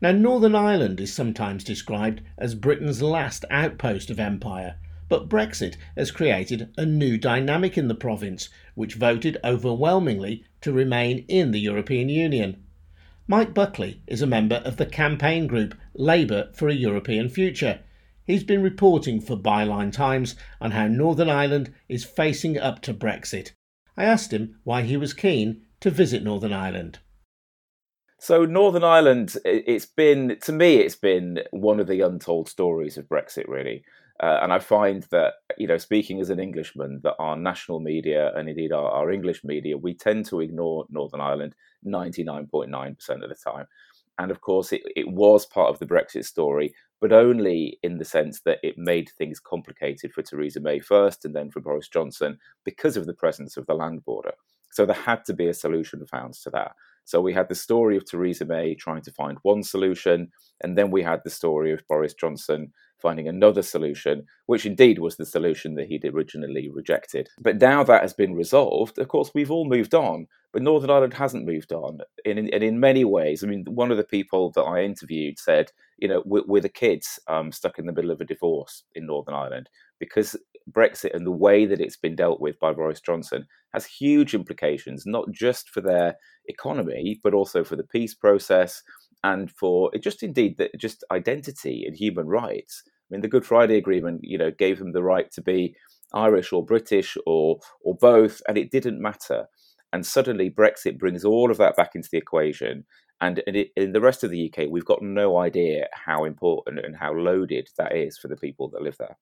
Now, 0.00 0.12
Northern 0.12 0.54
Ireland 0.54 0.98
is 0.98 1.14
sometimes 1.14 1.62
described 1.62 2.22
as 2.36 2.54
Britain's 2.54 3.02
last 3.02 3.44
outpost 3.50 4.10
of 4.10 4.18
empire, 4.18 4.76
but 5.08 5.28
Brexit 5.28 5.76
has 5.96 6.10
created 6.10 6.72
a 6.76 6.84
new 6.84 7.16
dynamic 7.16 7.78
in 7.78 7.88
the 7.88 7.94
province, 7.94 8.48
which 8.74 8.94
voted 8.94 9.38
overwhelmingly 9.42 10.44
to 10.60 10.72
remain 10.72 11.24
in 11.28 11.50
the 11.50 11.60
European 11.60 12.08
Union. 12.08 12.62
Mike 13.26 13.52
Buckley 13.52 14.02
is 14.06 14.22
a 14.22 14.26
member 14.26 14.56
of 14.64 14.76
the 14.76 14.86
campaign 14.86 15.46
group 15.46 15.74
Labour 15.94 16.50
for 16.54 16.68
a 16.68 16.74
European 16.74 17.28
Future. 17.28 17.80
He's 18.24 18.44
been 18.44 18.62
reporting 18.62 19.20
for 19.20 19.36
Byline 19.36 19.92
Times 19.92 20.36
on 20.60 20.70
how 20.72 20.86
Northern 20.86 21.30
Ireland 21.30 21.72
is 21.88 22.04
facing 22.04 22.58
up 22.58 22.80
to 22.82 22.94
Brexit. 22.94 23.52
I 23.96 24.04
asked 24.04 24.32
him 24.32 24.56
why 24.64 24.82
he 24.82 24.96
was 24.96 25.14
keen 25.14 25.62
to 25.80 25.90
visit 25.90 26.22
Northern 26.22 26.52
Ireland. 26.52 26.98
So 28.20 28.44
Northern 28.44 28.84
Ireland, 28.84 29.36
it's 29.44 29.86
been 29.86 30.38
to 30.42 30.52
me, 30.52 30.76
it's 30.76 30.96
been 30.96 31.40
one 31.52 31.78
of 31.80 31.86
the 31.86 32.00
untold 32.00 32.48
stories 32.48 32.98
of 32.98 33.08
Brexit, 33.08 33.46
really. 33.46 33.84
Uh, 34.20 34.40
and 34.42 34.52
I 34.52 34.58
find 34.58 35.04
that, 35.10 35.34
you 35.58 35.68
know, 35.68 35.78
speaking 35.78 36.20
as 36.20 36.30
an 36.30 36.40
Englishman, 36.40 37.00
that 37.04 37.14
our 37.18 37.36
national 37.36 37.78
media 37.78 38.32
and 38.34 38.48
indeed 38.48 38.72
our, 38.72 38.90
our 38.90 39.12
English 39.12 39.44
media, 39.44 39.76
we 39.76 39.94
tend 39.94 40.26
to 40.26 40.40
ignore 40.40 40.86
Northern 40.90 41.20
Ireland 41.20 41.54
99.9% 41.86 43.22
of 43.22 43.28
the 43.28 43.36
time. 43.36 43.66
And 44.18 44.32
of 44.32 44.40
course, 44.40 44.72
it, 44.72 44.82
it 44.96 45.08
was 45.08 45.46
part 45.46 45.70
of 45.70 45.78
the 45.78 45.86
Brexit 45.86 46.24
story, 46.24 46.74
but 47.00 47.12
only 47.12 47.78
in 47.84 47.98
the 47.98 48.04
sense 48.04 48.40
that 48.40 48.58
it 48.64 48.76
made 48.76 49.08
things 49.10 49.38
complicated 49.38 50.12
for 50.12 50.22
Theresa 50.22 50.60
May 50.60 50.80
first 50.80 51.24
and 51.24 51.36
then 51.36 51.50
for 51.50 51.60
Boris 51.60 51.88
Johnson 51.88 52.38
because 52.64 52.96
of 52.96 53.06
the 53.06 53.14
presence 53.14 53.56
of 53.56 53.66
the 53.66 53.74
land 53.74 54.04
border. 54.04 54.32
So 54.72 54.84
there 54.84 54.96
had 54.96 55.24
to 55.26 55.34
be 55.34 55.46
a 55.46 55.54
solution 55.54 56.04
found 56.06 56.34
to 56.34 56.50
that. 56.50 56.72
So 57.04 57.20
we 57.20 57.32
had 57.32 57.48
the 57.48 57.54
story 57.54 57.96
of 57.96 58.04
Theresa 58.04 58.44
May 58.44 58.74
trying 58.74 59.02
to 59.02 59.12
find 59.12 59.38
one 59.42 59.62
solution, 59.62 60.30
and 60.62 60.76
then 60.76 60.90
we 60.90 61.02
had 61.02 61.20
the 61.24 61.30
story 61.30 61.72
of 61.72 61.86
Boris 61.88 62.12
Johnson 62.12 62.72
finding 63.00 63.28
another 63.28 63.62
solution, 63.62 64.26
which 64.46 64.66
indeed 64.66 64.98
was 64.98 65.16
the 65.16 65.26
solution 65.26 65.74
that 65.74 65.86
he'd 65.86 66.04
originally 66.04 66.68
rejected. 66.68 67.28
But 67.40 67.60
now 67.60 67.84
that 67.84 68.02
has 68.02 68.12
been 68.12 68.34
resolved, 68.34 68.98
of 68.98 69.08
course, 69.08 69.30
we've 69.34 69.50
all 69.50 69.68
moved 69.68 69.94
on, 69.94 70.26
but 70.52 70.62
Northern 70.62 70.90
Ireland 70.90 71.14
hasn't 71.14 71.46
moved 71.46 71.72
on. 71.72 72.00
And 72.24 72.38
in, 72.38 72.52
and 72.52 72.62
in 72.62 72.80
many 72.80 73.04
ways, 73.04 73.44
I 73.44 73.46
mean, 73.46 73.64
one 73.66 73.90
of 73.90 73.96
the 73.96 74.04
people 74.04 74.50
that 74.52 74.62
I 74.62 74.82
interviewed 74.82 75.38
said, 75.38 75.70
you 75.98 76.08
know, 76.08 76.22
we're, 76.24 76.44
we're 76.46 76.60
the 76.60 76.68
kids 76.68 77.18
um, 77.28 77.52
stuck 77.52 77.78
in 77.78 77.86
the 77.86 77.92
middle 77.92 78.10
of 78.10 78.20
a 78.20 78.24
divorce 78.24 78.84
in 78.94 79.06
Northern 79.06 79.34
Ireland 79.34 79.68
because 79.98 80.36
Brexit 80.70 81.14
and 81.14 81.26
the 81.26 81.32
way 81.32 81.66
that 81.66 81.80
it's 81.80 81.96
been 81.96 82.16
dealt 82.16 82.40
with 82.40 82.58
by 82.58 82.72
Boris 82.72 83.00
Johnson 83.00 83.46
has 83.72 83.84
huge 83.86 84.34
implications, 84.34 85.04
not 85.06 85.30
just 85.30 85.70
for 85.70 85.80
their 85.80 86.16
economy, 86.46 87.20
but 87.22 87.34
also 87.34 87.64
for 87.64 87.76
the 87.76 87.84
peace 87.84 88.14
process 88.14 88.82
and 89.24 89.50
for 89.50 89.90
just 90.00 90.22
indeed 90.22 90.56
that 90.58 90.78
just 90.78 91.04
identity 91.10 91.84
and 91.86 91.96
human 91.96 92.26
rights. 92.26 92.82
I 92.86 92.90
mean, 93.10 93.22
the 93.22 93.28
Good 93.28 93.46
Friday 93.46 93.76
Agreement, 93.76 94.20
you 94.22 94.38
know, 94.38 94.50
gave 94.50 94.78
them 94.78 94.92
the 94.92 95.02
right 95.02 95.30
to 95.32 95.42
be 95.42 95.74
Irish 96.14 96.52
or 96.52 96.64
British 96.64 97.16
or 97.26 97.58
or 97.82 97.94
both, 97.94 98.42
and 98.48 98.56
it 98.58 98.70
didn't 98.70 99.00
matter. 99.00 99.46
And 99.92 100.04
suddenly, 100.04 100.50
Brexit 100.50 100.98
brings 100.98 101.24
all 101.24 101.50
of 101.50 101.56
that 101.58 101.76
back 101.76 101.94
into 101.94 102.08
the 102.10 102.18
equation. 102.18 102.84
And 103.20 103.40
in, 103.46 103.56
it, 103.56 103.68
in 103.74 103.92
the 103.92 104.00
rest 104.00 104.22
of 104.22 104.30
the 104.30 104.52
UK, 104.52 104.66
we've 104.70 104.84
got 104.84 105.02
no 105.02 105.38
idea 105.38 105.88
how 105.92 106.24
important 106.24 106.84
and 106.84 106.94
how 106.96 107.12
loaded 107.12 107.68
that 107.76 107.96
is 107.96 108.16
for 108.16 108.28
the 108.28 108.36
people 108.36 108.68
that 108.70 108.82
live 108.82 108.96
there. 108.98 109.16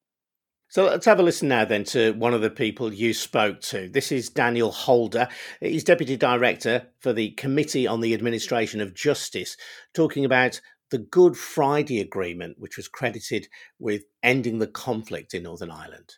So 0.68 0.86
let's 0.86 1.06
have 1.06 1.20
a 1.20 1.22
listen 1.22 1.46
now 1.48 1.64
then 1.64 1.84
to 1.84 2.12
one 2.14 2.34
of 2.34 2.40
the 2.40 2.50
people 2.50 2.92
you 2.92 3.14
spoke 3.14 3.60
to. 3.62 3.88
This 3.88 4.10
is 4.10 4.28
Daniel 4.28 4.72
Holder. 4.72 5.28
He's 5.60 5.84
Deputy 5.84 6.16
Director 6.16 6.88
for 6.98 7.12
the 7.12 7.30
Committee 7.30 7.86
on 7.86 8.00
the 8.00 8.12
Administration 8.12 8.80
of 8.80 8.92
Justice, 8.92 9.56
talking 9.94 10.24
about 10.24 10.60
the 10.90 10.98
Good 10.98 11.36
Friday 11.36 12.00
Agreement, 12.00 12.56
which 12.58 12.76
was 12.76 12.88
credited 12.88 13.46
with 13.78 14.06
ending 14.24 14.58
the 14.58 14.66
conflict 14.66 15.34
in 15.34 15.44
Northern 15.44 15.70
Ireland. 15.70 16.14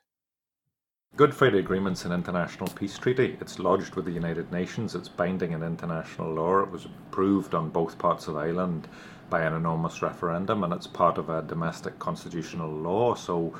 Good 1.14 1.34
Friday 1.34 1.58
Agreement's 1.58 2.06
an 2.06 2.12
international 2.12 2.68
peace 2.70 2.96
treaty. 2.96 3.37
It's 3.42 3.58
lodged 3.58 3.96
with 3.96 4.06
the 4.06 4.12
United 4.12 4.50
Nations. 4.50 4.94
It's 4.94 5.08
binding 5.08 5.52
in 5.52 5.62
international 5.62 6.32
law. 6.32 6.61
It 6.61 6.70
was 6.70 6.87
approved 6.87 7.54
on 7.54 7.68
both 7.68 7.98
parts 7.98 8.28
of 8.28 8.37
Ireland 8.37 8.88
by 9.28 9.42
an 9.42 9.52
enormous 9.52 10.00
referendum, 10.00 10.64
and 10.64 10.72
it's 10.72 10.87
part 10.87 11.18
of 11.18 11.28
a 11.28 11.42
domestic 11.42 11.98
constitutional 11.98 12.70
law. 12.70 13.14
So 13.14 13.52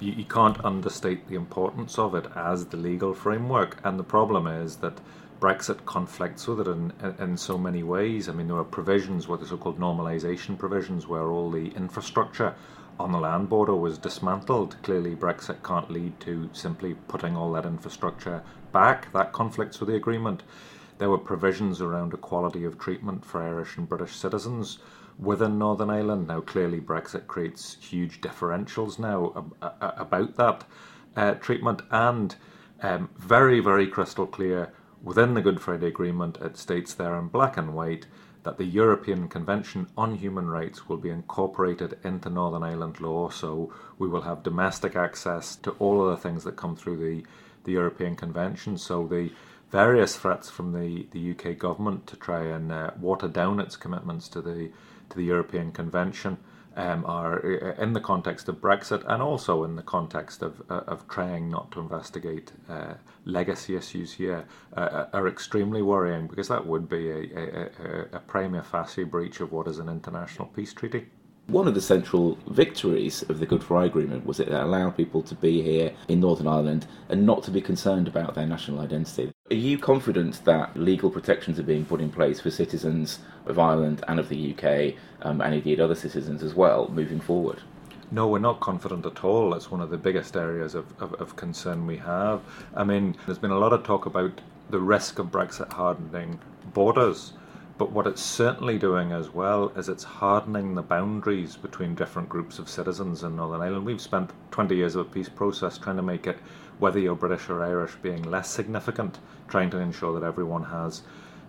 you, 0.00 0.12
you 0.12 0.24
can't 0.24 0.64
understate 0.64 1.28
the 1.28 1.34
importance 1.34 1.98
of 1.98 2.14
it 2.14 2.26
as 2.34 2.66
the 2.66 2.76
legal 2.76 3.14
framework. 3.14 3.78
And 3.84 3.98
the 3.98 4.04
problem 4.04 4.46
is 4.46 4.76
that 4.76 5.00
Brexit 5.40 5.84
conflicts 5.86 6.46
with 6.46 6.60
it 6.60 6.68
in, 6.68 6.92
in 7.18 7.36
so 7.36 7.56
many 7.56 7.82
ways. 7.82 8.28
I 8.28 8.32
mean, 8.32 8.48
there 8.48 8.56
are 8.56 8.64
provisions, 8.64 9.28
what 9.28 9.40
the 9.40 9.46
so-called 9.46 9.78
normalisation 9.78 10.58
provisions, 10.58 11.06
where 11.06 11.28
all 11.28 11.50
the 11.50 11.68
infrastructure 11.68 12.54
on 12.98 13.12
the 13.12 13.18
land 13.18 13.48
border 13.48 13.74
was 13.74 13.98
dismantled. 13.98 14.76
Clearly, 14.82 15.14
Brexit 15.14 15.62
can't 15.62 15.90
lead 15.90 16.18
to 16.20 16.50
simply 16.52 16.94
putting 17.06 17.36
all 17.36 17.52
that 17.52 17.66
infrastructure 17.66 18.42
back. 18.72 19.12
That 19.12 19.32
conflicts 19.32 19.78
with 19.78 19.88
the 19.88 19.94
agreement. 19.94 20.42
There 20.98 21.10
were 21.10 21.18
provisions 21.18 21.80
around 21.80 22.12
equality 22.12 22.64
of 22.64 22.76
treatment 22.76 23.24
for 23.24 23.40
Irish 23.40 23.76
and 23.76 23.88
British 23.88 24.16
citizens 24.16 24.78
within 25.18 25.58
Northern 25.58 25.90
Ireland. 25.90 26.28
Now, 26.28 26.40
clearly, 26.40 26.80
Brexit 26.80 27.26
creates 27.26 27.76
huge 27.80 28.20
differentials 28.20 28.98
now 28.98 29.50
about 29.60 30.36
that 30.36 30.64
uh, 31.16 31.34
treatment, 31.34 31.82
and 31.90 32.34
um, 32.82 33.10
very, 33.16 33.60
very 33.60 33.86
crystal 33.86 34.26
clear 34.26 34.72
within 35.02 35.34
the 35.34 35.42
Good 35.42 35.60
Friday 35.60 35.86
Agreement, 35.86 36.38
it 36.38 36.56
states 36.56 36.94
there 36.94 37.16
in 37.18 37.28
black 37.28 37.56
and 37.56 37.74
white 37.74 38.06
that 38.44 38.56
the 38.56 38.64
European 38.64 39.28
Convention 39.28 39.88
on 39.96 40.16
Human 40.16 40.48
Rights 40.48 40.88
will 40.88 40.96
be 40.96 41.10
incorporated 41.10 41.98
into 42.04 42.30
Northern 42.30 42.62
Ireland 42.62 43.00
law. 43.00 43.28
So 43.28 43.72
we 43.98 44.08
will 44.08 44.22
have 44.22 44.42
domestic 44.42 44.96
access 44.96 45.56
to 45.56 45.72
all 45.72 46.02
of 46.02 46.10
the 46.10 46.22
things 46.22 46.44
that 46.44 46.56
come 46.56 46.76
through 46.76 46.96
the, 46.96 47.26
the 47.64 47.72
European 47.72 48.16
Convention. 48.16 48.78
So 48.78 49.06
the 49.06 49.30
various 49.70 50.16
threats 50.16 50.48
from 50.48 50.72
the, 50.72 51.06
the 51.10 51.32
UK 51.32 51.58
government 51.58 52.06
to 52.06 52.16
try 52.16 52.44
and 52.44 52.72
uh, 52.72 52.92
water 52.98 53.28
down 53.28 53.60
its 53.60 53.76
commitments 53.76 54.28
to 54.28 54.40
the 54.40 54.70
to 55.10 55.16
the 55.16 55.24
European 55.24 55.72
Convention 55.72 56.38
um, 56.78 57.04
are 57.06 57.44
uh, 57.44 57.82
in 57.82 57.92
the 57.92 58.00
context 58.00 58.48
of 58.48 58.56
Brexit 58.56 59.04
and 59.08 59.20
also 59.20 59.64
in 59.64 59.74
the 59.74 59.82
context 59.82 60.42
of, 60.42 60.62
uh, 60.70 60.82
of 60.86 61.06
trying 61.08 61.50
not 61.50 61.70
to 61.72 61.80
investigate 61.80 62.52
uh, 62.68 62.94
legacy 63.24 63.76
issues 63.76 64.12
here 64.12 64.44
uh, 64.76 64.80
uh, 64.80 65.08
are 65.12 65.28
extremely 65.28 65.82
worrying 65.82 66.28
because 66.28 66.48
that 66.48 66.64
would 66.64 66.88
be 66.88 67.10
a, 67.10 67.20
a, 67.36 68.06
a, 68.12 68.20
prima 68.20 68.62
facie 68.62 69.04
breach 69.04 69.40
of 69.40 69.50
what 69.50 69.66
is 69.66 69.80
an 69.80 69.88
international 69.88 70.46
peace 70.48 70.72
treaty. 70.72 71.06
One 71.48 71.66
of 71.66 71.74
the 71.74 71.80
central 71.80 72.38
victories 72.48 73.22
of 73.22 73.40
the 73.40 73.46
Good 73.46 73.64
Friday 73.64 73.88
Agreement 73.88 74.24
was 74.24 74.36
that 74.36 74.48
it 74.48 74.54
allowed 74.54 74.96
people 74.96 75.22
to 75.22 75.34
be 75.34 75.62
here 75.62 75.92
in 76.06 76.20
Northern 76.20 76.46
Ireland 76.46 76.86
and 77.08 77.26
not 77.26 77.42
to 77.44 77.50
be 77.50 77.60
concerned 77.60 78.06
about 78.06 78.34
their 78.34 78.46
national 78.46 78.80
identity. 78.80 79.32
Are 79.50 79.54
you 79.54 79.78
confident 79.78 80.44
that 80.44 80.76
legal 80.76 81.08
protections 81.10 81.58
are 81.58 81.62
being 81.62 81.86
put 81.86 82.02
in 82.02 82.10
place 82.10 82.38
for 82.38 82.50
citizens 82.50 83.20
of 83.46 83.58
Ireland 83.58 84.04
and 84.06 84.20
of 84.20 84.28
the 84.28 84.52
UK, 84.52 84.94
um, 85.22 85.40
and 85.40 85.54
indeed 85.54 85.80
other 85.80 85.94
citizens 85.94 86.42
as 86.42 86.54
well, 86.54 86.90
moving 86.90 87.18
forward? 87.18 87.62
No, 88.10 88.28
we're 88.28 88.40
not 88.40 88.60
confident 88.60 89.06
at 89.06 89.24
all. 89.24 89.50
That's 89.50 89.70
one 89.70 89.80
of 89.80 89.88
the 89.88 89.96
biggest 89.96 90.36
areas 90.36 90.74
of, 90.74 90.86
of, 91.00 91.14
of, 91.14 91.36
concern 91.36 91.86
we 91.86 91.96
have. 91.96 92.42
I 92.74 92.84
mean, 92.84 93.16
there's 93.24 93.38
been 93.38 93.50
a 93.50 93.58
lot 93.58 93.72
of 93.72 93.84
talk 93.84 94.04
about 94.04 94.38
the 94.68 94.80
risk 94.80 95.18
of 95.18 95.28
Brexit 95.28 95.72
hardening 95.72 96.40
borders. 96.74 97.32
But 97.78 97.92
what 97.92 98.08
it's 98.08 98.22
certainly 98.22 98.76
doing 98.76 99.12
as 99.12 99.32
well 99.32 99.68
is 99.76 99.88
it's 99.88 100.02
hardening 100.02 100.74
the 100.74 100.82
boundaries 100.82 101.56
between 101.56 101.94
different 101.94 102.28
groups 102.28 102.58
of 102.58 102.68
citizens 102.68 103.22
in 103.22 103.36
Northern 103.36 103.62
Ireland. 103.62 103.86
We've 103.86 104.00
spent 104.00 104.32
20 104.50 104.74
years 104.74 104.96
of 104.96 105.06
a 105.06 105.10
peace 105.10 105.28
process 105.28 105.78
trying 105.78 105.94
to 105.94 106.02
make 106.02 106.26
it, 106.26 106.38
whether 106.78 106.98
you're 106.98 107.14
British 107.14 107.48
or 107.48 107.62
Irish, 107.62 107.94
being 108.02 108.22
less 108.22 108.48
significant, 108.50 109.18
trying 109.48 109.70
to 109.70 109.78
ensure 109.78 110.18
that 110.18 110.26
everyone 110.26 110.64
has 110.64 111.02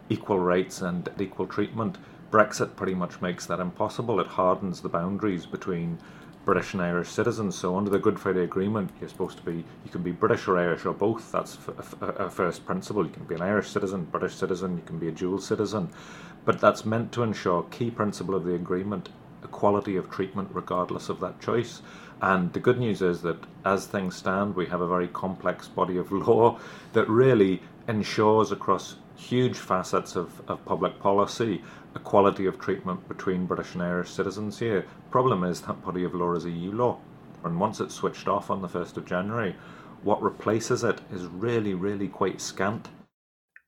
equal 0.10 0.40
rights 0.40 0.82
and 0.82 1.10
equal 1.20 1.48
treatment. 1.48 1.98
Brexit 2.32 2.76
pretty 2.76 2.94
much 2.94 3.22
makes 3.22 3.46
that 3.46 3.60
impossible. 3.60 4.20
It 4.20 4.28
hardens 4.28 4.82
the 4.82 4.90
boundaries 4.90 5.46
between 5.46 5.98
British 6.46 6.74
and 6.74 6.82
Irish 6.82 7.10
citizens. 7.10 7.56
So 7.56 7.76
under 7.76 7.92
the 7.92 8.00
Good 8.00 8.20
Friday 8.20 8.44
Agreement, 8.44 8.92
you're 9.00 9.10
supposed 9.10 9.38
to 9.38 9.44
be 9.44 9.58
you 9.86 9.92
can 9.92 10.02
be 10.02 10.12
British 10.12 10.48
or 10.48 10.58
Irish 10.58 10.86
or 10.86 10.94
both. 10.94 11.32
That's 11.32 11.58
a, 12.02 12.30
first 12.30 12.66
principle. 12.66 13.06
You 13.06 13.12
can 13.12 13.26
be 13.26 13.36
an 13.36 13.42
Irish 13.42 13.70
citizen, 13.70 14.06
British 14.06 14.36
citizen. 14.36 14.78
You 14.78 14.84
can 14.84 14.98
be 14.98 15.10
a 15.10 15.12
dual 15.12 15.40
citizen, 15.40 15.90
but 16.46 16.60
that's 16.60 16.86
meant 16.86 17.12
to 17.12 17.24
ensure 17.24 17.64
key 17.64 17.92
principle 17.92 18.36
of 18.36 18.46
the 18.46 18.56
agreement: 18.56 19.10
equality 19.44 19.96
of 19.96 20.10
treatment 20.10 20.50
regardless 20.54 21.10
of 21.10 21.20
that 21.20 21.40
choice. 21.40 21.82
And 22.22 22.52
the 22.54 22.60
good 22.60 22.80
news 22.80 23.02
is 23.02 23.22
that 23.22 23.38
as 23.66 23.86
things 23.88 24.16
stand, 24.16 24.56
we 24.56 24.66
have 24.68 24.82
a 24.82 24.88
very 24.88 25.08
complex 25.08 25.68
body 25.68 25.98
of 25.98 26.12
law 26.28 26.60
that 26.94 27.10
really 27.10 27.62
ensures 27.88 28.52
across 28.52 28.96
huge 29.16 29.58
facets 29.58 30.16
of, 30.16 30.42
of 30.50 30.64
public 30.66 31.00
policy, 31.00 31.62
equality 31.96 32.46
of 32.46 32.60
treatment 32.60 33.08
between 33.08 33.46
British 33.46 33.74
and 33.74 33.84
Irish 33.84 34.12
citizens 34.12 34.60
here. 34.60 34.86
Problem 35.12 35.44
is 35.44 35.62
that 35.62 35.84
body 35.84 36.04
of 36.04 36.14
law 36.14 36.34
is 36.34 36.46
EU 36.46 36.72
law. 36.72 37.00
And 37.44 37.60
once 37.60 37.80
it's 37.80 37.96
switched 37.96 38.28
off 38.28 38.50
on 38.50 38.62
the 38.62 38.68
1st 38.68 38.98
of 38.98 39.06
January, 39.06 39.56
what 40.04 40.22
replaces 40.22 40.84
it 40.84 41.02
is 41.12 41.26
really, 41.26 41.74
really 41.74 42.08
quite 42.08 42.42
scant. 42.42 42.90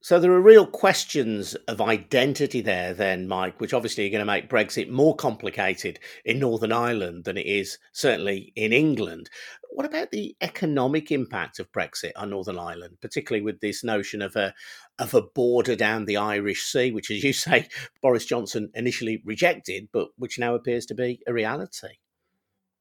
So 0.04 0.20
there 0.20 0.32
are 0.32 0.42
real 0.42 0.66
questions 0.66 1.54
of 1.68 1.80
identity 1.80 2.60
there, 2.62 2.92
then, 2.92 3.28
Mike, 3.28 3.62
which 3.62 3.72
obviously 3.72 4.08
are 4.08 4.10
going 4.10 4.18
to 4.18 4.26
make 4.26 4.50
Brexit 4.50 4.90
more 4.90 5.16
complicated 5.16 6.00
in 6.26 6.40
Northern 6.40 6.72
Ireland 6.72 7.26
than 7.26 7.38
it 7.38 7.46
is 7.46 7.78
certainly 7.92 8.52
in 8.56 8.74
England. 8.74 9.30
What 9.70 9.86
about 9.86 10.10
the 10.10 10.36
economic 10.42 11.12
impact 11.12 11.60
of 11.60 11.72
Brexit 11.72 12.14
on 12.16 12.32
Northern 12.32 12.58
Ireland, 12.58 12.98
particularly 13.00 13.44
with 13.44 13.60
this 13.60 13.84
notion 13.84 14.24
of 14.24 14.36
a 14.36 14.56
of 14.98 15.14
a 15.14 15.22
border 15.22 15.76
down 15.76 16.06
the 16.06 16.18
Irish 16.18 16.64
Sea, 16.64 16.92
which, 16.92 17.12
as 17.12 17.24
you 17.24 17.32
say, 17.34 17.70
Boris 18.02 18.26
Johnson 18.26 18.72
initially 18.74 19.22
rejected, 19.24 19.88
but 19.94 20.08
which 20.18 20.40
now 20.40 20.56
appears 20.56 20.88
to 20.88 20.96
be 20.96 21.22
a 21.28 21.34
reality? 21.34 22.01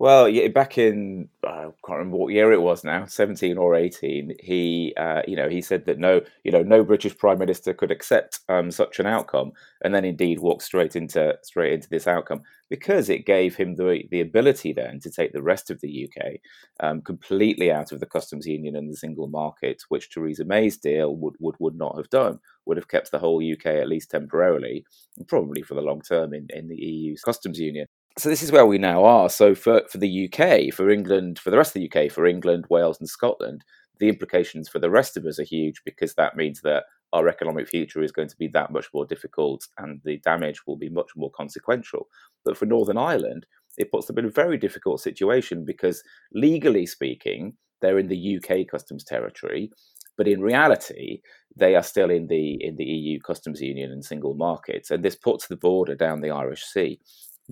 Well, 0.00 0.30
yeah, 0.30 0.48
back 0.48 0.78
in 0.78 1.28
I 1.44 1.64
can't 1.86 1.98
remember 1.98 2.16
what 2.16 2.32
year 2.32 2.52
it 2.52 2.62
was 2.62 2.84
now, 2.84 3.04
seventeen 3.04 3.58
or 3.58 3.74
eighteen. 3.74 4.34
He, 4.42 4.94
uh, 4.96 5.20
you 5.28 5.36
know, 5.36 5.50
he 5.50 5.60
said 5.60 5.84
that 5.84 5.98
no, 5.98 6.22
you 6.42 6.50
know, 6.50 6.62
no 6.62 6.82
British 6.82 7.18
Prime 7.18 7.38
Minister 7.38 7.74
could 7.74 7.90
accept 7.90 8.40
um, 8.48 8.70
such 8.70 8.98
an 8.98 9.04
outcome, 9.06 9.52
and 9.84 9.94
then 9.94 10.06
indeed 10.06 10.38
walked 10.40 10.62
straight 10.62 10.96
into 10.96 11.36
straight 11.42 11.74
into 11.74 11.88
this 11.90 12.06
outcome 12.06 12.40
because 12.70 13.10
it 13.10 13.26
gave 13.26 13.56
him 13.56 13.74
the 13.76 14.04
the 14.10 14.22
ability 14.22 14.72
then 14.72 15.00
to 15.00 15.10
take 15.10 15.34
the 15.34 15.42
rest 15.42 15.70
of 15.70 15.82
the 15.82 16.08
UK 16.08 16.40
um, 16.80 17.02
completely 17.02 17.70
out 17.70 17.92
of 17.92 18.00
the 18.00 18.06
customs 18.06 18.46
union 18.46 18.76
and 18.76 18.90
the 18.90 18.96
single 18.96 19.28
market, 19.28 19.82
which 19.90 20.10
Theresa 20.10 20.46
May's 20.46 20.78
deal 20.78 21.14
would 21.14 21.34
would 21.40 21.56
would 21.60 21.76
not 21.76 21.98
have 21.98 22.08
done. 22.08 22.38
Would 22.64 22.78
have 22.78 22.88
kept 22.88 23.10
the 23.10 23.18
whole 23.18 23.42
UK 23.42 23.66
at 23.66 23.88
least 23.88 24.10
temporarily, 24.10 24.82
and 25.18 25.28
probably 25.28 25.60
for 25.60 25.74
the 25.74 25.82
long 25.82 26.00
term 26.00 26.32
in 26.32 26.46
in 26.50 26.68
the 26.68 26.76
EU's 26.76 27.20
customs 27.20 27.58
union 27.58 27.86
so 28.18 28.28
this 28.28 28.42
is 28.42 28.52
where 28.52 28.66
we 28.66 28.78
now 28.78 29.04
are. 29.04 29.28
So 29.28 29.54
for, 29.54 29.82
for 29.90 29.98
the 29.98 30.28
UK, 30.28 30.74
for 30.74 30.90
England, 30.90 31.38
for 31.38 31.50
the 31.50 31.56
rest 31.56 31.74
of 31.74 31.80
the 31.80 31.90
UK, 31.90 32.10
for 32.10 32.26
England, 32.26 32.66
Wales, 32.68 32.98
and 33.00 33.08
Scotland, 33.08 33.64
the 33.98 34.08
implications 34.08 34.68
for 34.68 34.78
the 34.78 34.90
rest 34.90 35.16
of 35.16 35.24
us 35.26 35.38
are 35.38 35.44
huge 35.44 35.82
because 35.84 36.14
that 36.14 36.36
means 36.36 36.62
that 36.62 36.84
our 37.12 37.28
economic 37.28 37.68
future 37.68 38.02
is 38.02 38.12
going 38.12 38.28
to 38.28 38.36
be 38.36 38.48
that 38.48 38.72
much 38.72 38.86
more 38.94 39.04
difficult 39.04 39.66
and 39.78 40.00
the 40.04 40.18
damage 40.18 40.60
will 40.66 40.76
be 40.76 40.88
much 40.88 41.10
more 41.16 41.30
consequential. 41.30 42.08
But 42.44 42.56
for 42.56 42.66
Northern 42.66 42.98
Ireland, 42.98 43.46
it 43.76 43.90
puts 43.90 44.06
them 44.06 44.18
in 44.18 44.24
a 44.26 44.30
very 44.30 44.58
difficult 44.58 45.00
situation 45.00 45.64
because 45.64 46.02
legally 46.32 46.86
speaking, 46.86 47.54
they're 47.80 47.98
in 47.98 48.08
the 48.08 48.38
UK 48.38 48.66
customs 48.68 49.04
territory, 49.04 49.70
but 50.16 50.28
in 50.28 50.40
reality, 50.40 51.20
they 51.56 51.74
are 51.74 51.82
still 51.82 52.10
in 52.10 52.26
the 52.26 52.58
in 52.60 52.76
the 52.76 52.84
EU 52.84 53.18
customs 53.20 53.60
union 53.60 53.90
and 53.90 54.04
single 54.04 54.34
markets, 54.34 54.90
and 54.90 55.02
this 55.02 55.16
puts 55.16 55.46
the 55.46 55.56
border 55.56 55.94
down 55.94 56.20
the 56.20 56.30
Irish 56.30 56.62
Sea 56.62 57.00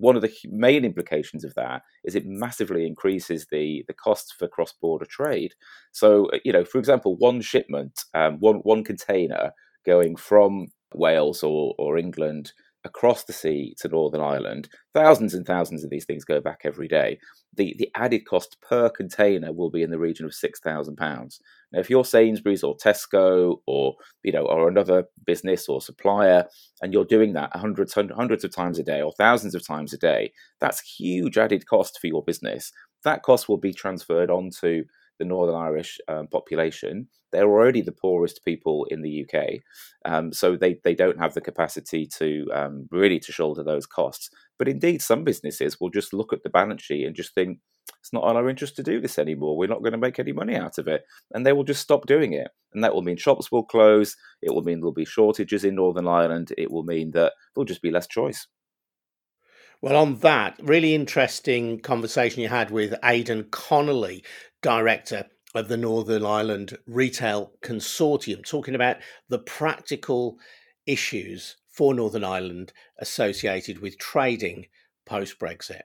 one 0.00 0.16
of 0.16 0.22
the 0.22 0.32
main 0.44 0.84
implications 0.84 1.44
of 1.44 1.54
that 1.54 1.82
is 2.04 2.14
it 2.14 2.26
massively 2.26 2.86
increases 2.86 3.46
the 3.50 3.84
the 3.88 3.94
costs 3.94 4.32
for 4.32 4.48
cross 4.48 4.72
border 4.72 5.06
trade. 5.06 5.54
So, 5.92 6.26
uh, 6.26 6.38
you 6.44 6.52
know, 6.52 6.64
for 6.64 6.78
example, 6.78 7.16
one 7.16 7.40
shipment, 7.40 8.04
um, 8.14 8.38
one 8.40 8.56
one 8.56 8.84
container 8.84 9.52
going 9.84 10.16
from 10.16 10.68
Wales 10.94 11.42
or 11.42 11.74
or 11.78 11.98
England 11.98 12.52
across 12.88 13.24
the 13.24 13.32
sea 13.32 13.74
to 13.78 13.88
Northern 13.88 14.20
Ireland, 14.20 14.68
thousands 14.94 15.34
and 15.34 15.46
thousands 15.46 15.84
of 15.84 15.90
these 15.90 16.06
things 16.06 16.24
go 16.24 16.40
back 16.40 16.62
every 16.64 16.88
day. 16.88 17.18
The 17.54 17.74
the 17.78 17.90
added 17.94 18.26
cost 18.26 18.56
per 18.60 18.88
container 18.88 19.52
will 19.52 19.70
be 19.70 19.82
in 19.82 19.90
the 19.90 19.98
region 19.98 20.26
of 20.26 20.34
six 20.34 20.58
thousand 20.60 20.96
pounds. 20.96 21.40
Now, 21.72 21.80
if 21.80 21.90
you're 21.90 22.04
Sainsbury's 22.04 22.64
or 22.64 22.76
Tesco 22.76 23.60
or 23.66 23.94
you 24.22 24.32
know 24.32 24.46
or 24.46 24.68
another 24.68 25.04
business 25.26 25.68
or 25.68 25.80
supplier, 25.80 26.46
and 26.82 26.92
you're 26.92 27.04
doing 27.04 27.34
that 27.34 27.54
hundreds 27.54 27.92
hundreds 27.94 28.44
of 28.44 28.54
times 28.54 28.78
a 28.78 28.82
day 28.82 29.02
or 29.02 29.12
thousands 29.12 29.54
of 29.54 29.66
times 29.66 29.92
a 29.92 29.98
day, 29.98 30.32
that's 30.60 30.80
huge 30.80 31.38
added 31.38 31.66
cost 31.66 31.98
for 32.00 32.06
your 32.06 32.24
business. 32.24 32.72
That 33.04 33.22
cost 33.22 33.48
will 33.48 33.58
be 33.58 33.72
transferred 33.72 34.30
onto 34.30 34.84
the 35.18 35.24
Northern 35.24 35.56
Irish 35.56 35.98
um, 36.08 36.26
population. 36.28 37.08
They're 37.32 37.48
already 37.48 37.82
the 37.82 37.92
poorest 37.92 38.44
people 38.44 38.86
in 38.90 39.02
the 39.02 39.24
UK, 39.24 39.60
um, 40.04 40.32
so 40.32 40.56
they, 40.56 40.78
they 40.84 40.94
don't 40.94 41.18
have 41.18 41.34
the 41.34 41.40
capacity 41.40 42.06
to 42.18 42.46
um, 42.54 42.88
really 42.90 43.18
to 43.20 43.32
shoulder 43.32 43.62
those 43.62 43.86
costs. 43.86 44.30
But 44.58 44.68
indeed, 44.68 45.02
some 45.02 45.24
businesses 45.24 45.78
will 45.80 45.90
just 45.90 46.14
look 46.14 46.32
at 46.32 46.42
the 46.42 46.50
balance 46.50 46.82
sheet 46.82 47.06
and 47.06 47.14
just 47.14 47.34
think 47.34 47.58
it's 48.00 48.12
not 48.12 48.28
in 48.30 48.36
our 48.36 48.48
interest 48.48 48.76
to 48.76 48.82
do 48.82 49.00
this 49.00 49.18
anymore. 49.18 49.56
We're 49.56 49.68
not 49.68 49.80
going 49.80 49.92
to 49.92 49.98
make 49.98 50.18
any 50.18 50.32
money 50.32 50.56
out 50.56 50.78
of 50.78 50.88
it, 50.88 51.04
and 51.32 51.44
they 51.44 51.52
will 51.52 51.64
just 51.64 51.82
stop 51.82 52.06
doing 52.06 52.32
it. 52.32 52.48
And 52.72 52.84
that 52.84 52.94
will 52.94 53.02
mean 53.02 53.16
shops 53.16 53.50
will 53.50 53.64
close. 53.64 54.16
It 54.42 54.54
will 54.54 54.62
mean 54.62 54.80
there'll 54.80 54.92
be 54.92 55.04
shortages 55.04 55.64
in 55.64 55.74
Northern 55.74 56.06
Ireland. 56.06 56.52
It 56.58 56.70
will 56.70 56.84
mean 56.84 57.12
that 57.12 57.32
there'll 57.54 57.64
just 57.64 57.82
be 57.82 57.90
less 57.90 58.06
choice. 58.06 58.46
Well, 59.80 59.96
on 59.96 60.16
that, 60.18 60.58
really 60.60 60.92
interesting 60.92 61.78
conversation 61.78 62.42
you 62.42 62.48
had 62.48 62.72
with 62.72 62.94
Aodhán 63.00 63.48
Connolly, 63.52 64.24
director 64.62 65.26
of 65.54 65.68
the 65.68 65.76
Northern 65.76 66.24
Ireland 66.24 66.76
Retail 66.86 67.52
Consortium, 67.62 68.44
talking 68.44 68.74
about 68.74 68.96
the 69.28 69.38
practical 69.38 70.38
issues 70.86 71.56
for 71.68 71.94
Northern 71.94 72.24
Ireland 72.24 72.72
associated 72.98 73.80
with 73.80 73.98
trading 73.98 74.66
post 75.06 75.38
Brexit. 75.38 75.82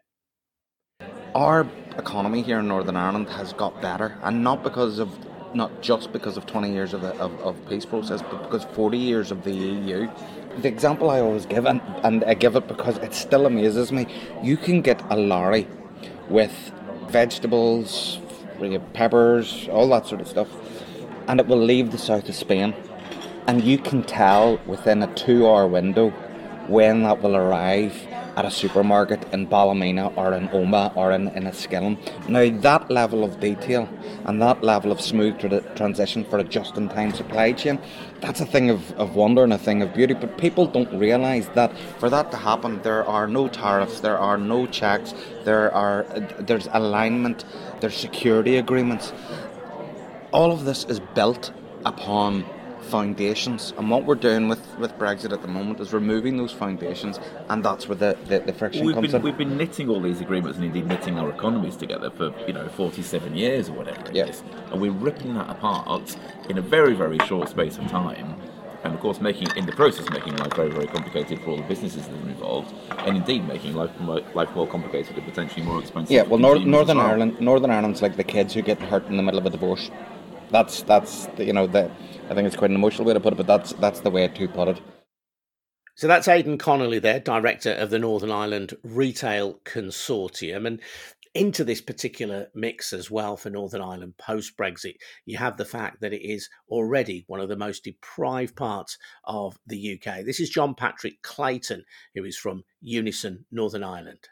Our 1.36 1.68
economy 1.98 2.42
here 2.42 2.60
in 2.60 2.68
Northern 2.68 2.96
Ireland 2.96 3.30
has 3.30 3.54
got 3.54 3.82
better, 3.82 4.18
and 4.22 4.44
not 4.44 4.64
because 4.64 5.00
of 5.00 5.18
not 5.56 5.82
just 5.82 6.12
because 6.12 6.36
of 6.36 6.46
20 6.48 6.72
years 6.72 6.94
of, 6.94 7.02
the, 7.02 7.16
of, 7.18 7.32
of 7.42 7.70
peace 7.70 7.86
process, 7.86 8.22
but 8.24 8.42
because 8.42 8.64
40 8.76 8.98
years 8.98 9.32
of 9.32 9.44
the 9.44 9.54
EU. 9.54 10.10
The 10.58 10.68
example 10.68 11.12
I 11.12 11.20
always 11.20 11.46
give, 11.46 11.66
and, 11.66 11.80
and 12.04 12.24
I 12.24 12.34
give 12.34 12.56
it 12.56 12.68
because 12.68 12.98
it 12.98 13.14
still 13.14 13.46
amazes 13.46 13.92
me, 13.92 14.08
you 14.42 14.58
can 14.58 14.82
get 14.82 15.00
a 15.12 15.16
lorry 15.16 15.68
with 16.28 16.72
vegetables, 17.10 18.20
peppers, 18.94 19.68
all 19.70 19.90
that 19.90 20.08
sort 20.08 20.22
of 20.22 20.28
stuff, 20.28 20.48
and 21.28 21.40
it 21.40 21.48
will 21.48 21.64
leave 21.64 21.92
the 21.92 21.98
south 21.98 22.28
of 22.30 22.36
Spain. 22.36 22.74
And 23.48 23.64
you 23.64 23.78
can 23.78 24.04
tell 24.04 24.60
within 24.66 25.04
a 25.04 25.14
two 25.16 25.48
hour 25.48 25.68
window 25.68 26.10
when 26.68 27.04
that 27.04 27.22
will 27.22 27.36
arrive 27.36 27.96
at 28.36 28.46
a 28.46 28.52
supermarket 28.52 29.22
in 29.34 29.46
Ballymena 29.48 30.12
or 30.16 30.34
in 30.34 30.48
Omagh 30.50 30.96
or 30.96 31.12
in, 31.12 31.28
in 31.30 31.44
Enniskillen. 31.44 31.98
Now, 32.28 32.50
that 32.62 32.90
level 32.90 33.24
of 33.24 33.40
detail 33.40 33.88
and 34.26 34.42
that 34.42 34.64
level 34.64 34.92
of 34.92 35.00
smooth 35.02 35.40
tra- 35.40 35.62
transition 35.76 36.26
for 36.26 36.40
a 36.40 36.44
just 36.44 36.78
in 36.78 36.90
time 36.90 37.14
supply 37.14 37.52
chain, 37.52 37.80
that's 38.22 38.42
a 38.42 38.46
thing 38.46 38.70
of, 38.70 38.92
of 38.94 39.16
wonder 39.16 39.44
and 39.44 39.54
a 39.54 39.58
thing 39.58 39.82
of 39.82 39.94
beauty. 39.94 40.14
But 40.14 40.38
people 40.38 40.66
don't 40.66 40.92
realise 40.98 41.48
that 41.50 41.78
for 42.00 42.10
that 42.10 42.32
to 42.32 42.38
happen, 42.38 42.82
there 42.82 43.06
are 43.06 43.28
no 43.28 43.48
tariffs, 43.48 44.00
there 44.00 44.18
are 44.18 44.38
no 44.38 44.66
checks, 44.66 45.14
there 45.44 45.72
are 45.74 46.06
there's 46.40 46.68
alignment, 46.72 47.46
there's 47.82 47.96
security 47.96 48.58
agreements. 48.58 49.14
All 50.32 50.52
of 50.52 50.66
this 50.66 50.86
is 50.86 51.00
built 51.00 51.52
upon 51.86 52.46
foundations. 52.84 53.74
And 53.78 53.90
what 53.90 54.06
we're 54.06 54.16
doing 54.16 54.48
with, 54.48 54.66
with 54.78 54.98
Brexit 54.98 55.32
at 55.32 55.42
the 55.42 55.48
moment 55.48 55.80
is 55.80 55.94
removing 55.94 56.38
those 56.38 56.52
foundations, 56.52 57.20
and 57.50 57.64
that's 57.64 57.88
where 57.88 57.96
the, 57.96 58.18
the, 58.26 58.40
the 58.40 58.54
friction 58.54 58.86
we've 58.86 58.96
comes 58.96 59.08
been, 59.08 59.16
in. 59.16 59.22
We've 59.22 59.38
been 59.38 59.58
knitting 59.58 59.90
all 59.90 60.02
these 60.02 60.22
agreements 60.22 60.58
and 60.58 60.66
indeed 60.66 60.88
knitting 60.88 61.18
our 61.18 61.30
economies 61.30 61.76
together 61.76 62.10
for 62.10 62.34
you 62.48 62.54
know 62.54 62.68
47 62.70 63.36
years 63.36 63.70
or 63.70 63.74
whatever 63.74 64.10
it 64.10 64.16
yeah. 64.16 64.26
is, 64.26 64.44
and 64.72 64.82
we're 64.82 64.92
ripping 64.92 65.34
that 65.36 65.50
apart 65.50 66.16
in 66.50 66.58
a 66.58 66.62
very 66.62 66.94
very 66.94 67.18
short 67.20 67.50
space 67.50 67.78
of 67.78 67.88
time. 67.88 68.40
And 68.84 68.94
of 68.94 69.00
course, 69.00 69.22
making 69.22 69.48
in 69.56 69.66
the 69.66 69.72
process 69.72 70.10
making 70.10 70.36
life 70.36 70.54
very, 70.56 70.70
very 70.70 70.88
complicated 70.88 71.40
for 71.40 71.52
all 71.52 71.58
the 71.58 71.64
businesses 71.64 72.06
that 72.06 72.14
are 72.14 72.30
involved, 72.30 72.74
and 73.00 73.16
indeed 73.16 73.48
making 73.48 73.76
life 73.76 73.98
more, 74.02 74.20
life 74.34 74.54
more 74.56 74.68
complicated 74.68 75.16
and 75.16 75.26
potentially 75.26 75.66
more 75.66 75.80
expensive. 75.80 76.12
Yeah, 76.12 76.24
well, 76.24 76.38
Nor- 76.38 76.60
Northern 76.60 76.98
well. 76.98 77.08
Ireland, 77.08 77.40
Northern 77.40 77.72
Ireland's 77.72 78.02
like 78.02 78.18
the 78.18 78.26
kids 78.26 78.54
who 78.54 78.62
get 78.62 78.80
hurt 78.80 79.08
in 79.08 79.16
the 79.16 79.24
middle 79.24 79.40
of 79.40 79.46
a 79.46 79.50
divorce. 79.50 79.90
That's 80.54 80.84
that's 80.84 81.26
the, 81.36 81.46
you 81.46 81.52
know 81.52 81.66
the 81.66 81.90
I 82.30 82.36
think 82.36 82.46
it's 82.46 82.56
quite 82.56 82.70
an 82.70 82.76
emotional 82.76 83.06
way 83.06 83.16
to 83.16 83.20
put 83.20 83.34
it, 83.34 83.38
but 83.38 83.48
that's 83.48 83.74
that's 83.74 84.02
the 84.02 84.12
way 84.12 84.28
to 84.28 84.48
put 84.48 84.68
it. 84.68 84.82
So 85.96 86.08
that's 86.08 86.28
Aodhán 86.28 86.60
Connolly 86.60 87.00
there, 87.00 87.20
director 87.20 87.72
of 87.72 87.90
the 87.90 87.98
Northern 87.98 88.30
Ireland 88.30 88.76
Retail 88.84 89.60
Consortium. 89.66 90.68
And 90.68 90.80
into 91.34 91.64
this 91.64 91.82
particular 91.82 92.50
mix 92.54 92.94
as 92.94 93.10
well 93.10 93.36
for 93.36 93.50
Northern 93.50 93.82
Ireland 93.82 94.16
post 94.20 94.56
Brexit, 94.56 94.98
you 95.26 95.38
have 95.40 95.58
the 95.58 95.66
fact 95.66 96.02
that 96.02 96.14
it 96.14 96.24
is 96.24 96.48
already 96.70 97.26
one 97.26 97.40
of 97.40 97.50
the 97.50 97.56
most 97.56 97.84
deprived 97.84 98.56
parts 98.56 99.00
of 99.24 99.58
the 99.66 100.00
UK. 100.00 100.24
This 100.24 100.40
is 100.40 100.52
John 100.52 100.76
Patrick 100.76 101.20
Clayton, 101.24 101.84
who 102.14 102.26
is 102.26 102.38
from 102.38 102.64
Unison, 102.80 103.46
Northern 103.52 103.84
Ireland. 103.84 104.30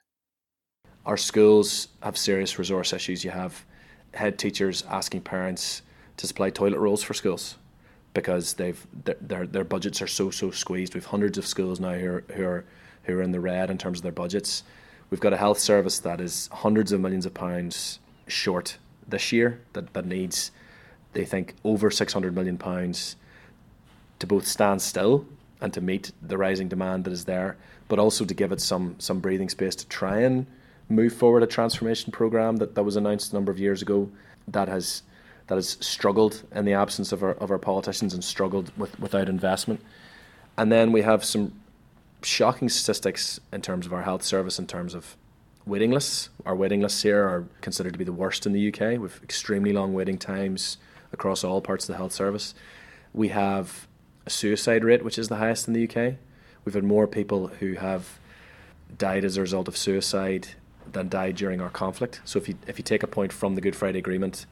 Our 1.03 1.17
schools 1.17 1.87
have 2.03 2.15
serious 2.15 2.59
resource 2.59 2.93
issues. 2.93 3.25
You 3.25 3.31
have 3.31 3.65
head 4.13 4.37
teachers 4.37 4.83
asking 4.87 5.21
parents 5.21 5.81
to 6.21 6.27
supply 6.27 6.51
toilet 6.51 6.77
rolls 6.77 7.01
for 7.01 7.15
schools 7.15 7.57
because 8.13 8.53
they've 8.53 8.85
their 9.19 9.47
their 9.47 9.63
budgets 9.63 10.03
are 10.03 10.07
so 10.07 10.29
so 10.29 10.51
squeezed. 10.51 10.93
We've 10.93 11.05
hundreds 11.05 11.39
of 11.39 11.47
schools 11.47 11.79
now 11.79 11.93
who 11.93 12.07
are, 12.07 12.23
who 12.35 12.45
are 12.45 12.65
who 13.03 13.17
are 13.17 13.23
in 13.23 13.31
the 13.31 13.39
red 13.39 13.71
in 13.71 13.79
terms 13.79 13.97
of 13.99 14.03
their 14.03 14.11
budgets. 14.11 14.63
We've 15.09 15.19
got 15.19 15.33
a 15.33 15.37
health 15.37 15.57
service 15.57 15.97
that 15.99 16.21
is 16.21 16.47
hundreds 16.51 16.91
of 16.91 17.01
millions 17.01 17.25
of 17.25 17.33
pounds 17.33 17.99
short 18.27 18.77
this 19.07 19.31
year 19.31 19.61
that, 19.73 19.93
that 19.93 20.05
needs 20.05 20.51
they 21.13 21.25
think 21.25 21.55
over 21.63 21.89
six 21.89 22.13
hundred 22.13 22.35
million 22.35 22.59
pounds 22.59 23.15
to 24.19 24.27
both 24.27 24.45
stand 24.45 24.79
still 24.83 25.25
and 25.59 25.73
to 25.73 25.81
meet 25.81 26.11
the 26.21 26.37
rising 26.37 26.67
demand 26.67 27.03
that 27.05 27.13
is 27.13 27.25
there, 27.25 27.57
but 27.87 27.97
also 27.97 28.25
to 28.25 28.33
give 28.35 28.51
it 28.51 28.61
some 28.61 28.95
some 28.99 29.19
breathing 29.19 29.49
space 29.49 29.73
to 29.73 29.87
try 29.87 30.19
and 30.19 30.45
move 30.87 31.13
forward 31.13 31.41
a 31.41 31.47
transformation 31.47 32.11
program 32.11 32.57
that, 32.57 32.75
that 32.75 32.83
was 32.83 32.95
announced 32.95 33.31
a 33.31 33.35
number 33.35 33.51
of 33.51 33.57
years 33.57 33.81
ago 33.81 34.07
that 34.47 34.67
has 34.67 35.01
that 35.51 35.57
has 35.57 35.75
struggled 35.81 36.43
in 36.55 36.63
the 36.63 36.71
absence 36.71 37.11
of 37.11 37.21
our 37.21 37.33
of 37.33 37.51
our 37.51 37.57
politicians 37.57 38.13
and 38.13 38.23
struggled 38.23 38.71
with 38.77 38.97
without 38.97 39.27
investment. 39.27 39.81
And 40.57 40.71
then 40.71 40.93
we 40.93 41.01
have 41.01 41.25
some 41.25 41.51
shocking 42.21 42.69
statistics 42.69 43.37
in 43.51 43.61
terms 43.61 43.85
of 43.85 43.91
our 43.91 44.03
health 44.03 44.23
service 44.23 44.59
in 44.59 44.65
terms 44.65 44.93
of 44.93 45.17
waiting 45.65 45.91
lists. 45.91 46.29
Our 46.45 46.55
waiting 46.55 46.79
lists 46.79 47.03
here 47.03 47.21
are 47.27 47.49
considered 47.59 47.91
to 47.91 47.99
be 47.99 48.05
the 48.05 48.13
worst 48.13 48.45
in 48.45 48.53
the 48.53 48.65
UK 48.69 48.97
with 48.97 49.21
extremely 49.21 49.73
long 49.73 49.93
waiting 49.93 50.17
times 50.17 50.77
across 51.11 51.43
all 51.43 51.59
parts 51.59 51.83
of 51.83 51.87
the 51.87 51.97
health 51.97 52.13
service. 52.13 52.55
We 53.11 53.27
have 53.27 53.89
a 54.25 54.29
suicide 54.29 54.85
rate 54.85 55.03
which 55.03 55.19
is 55.19 55.27
the 55.27 55.35
highest 55.35 55.67
in 55.67 55.73
the 55.73 55.83
UK. 55.83 56.15
We've 56.63 56.75
had 56.75 56.85
more 56.85 57.07
people 57.07 57.47
who 57.47 57.73
have 57.73 58.19
died 58.97 59.25
as 59.25 59.35
a 59.35 59.41
result 59.41 59.67
of 59.67 59.75
suicide 59.75 60.47
than 60.89 61.09
died 61.09 61.35
during 61.35 61.59
our 61.59 61.69
conflict. 61.69 62.21
So 62.23 62.39
if 62.39 62.47
you 62.47 62.55
if 62.67 62.77
you 62.77 62.85
take 62.85 63.03
a 63.03 63.07
point 63.07 63.33
from 63.33 63.55
the 63.55 63.61
Good 63.61 63.75
Friday 63.75 63.99
Agreement 63.99 64.45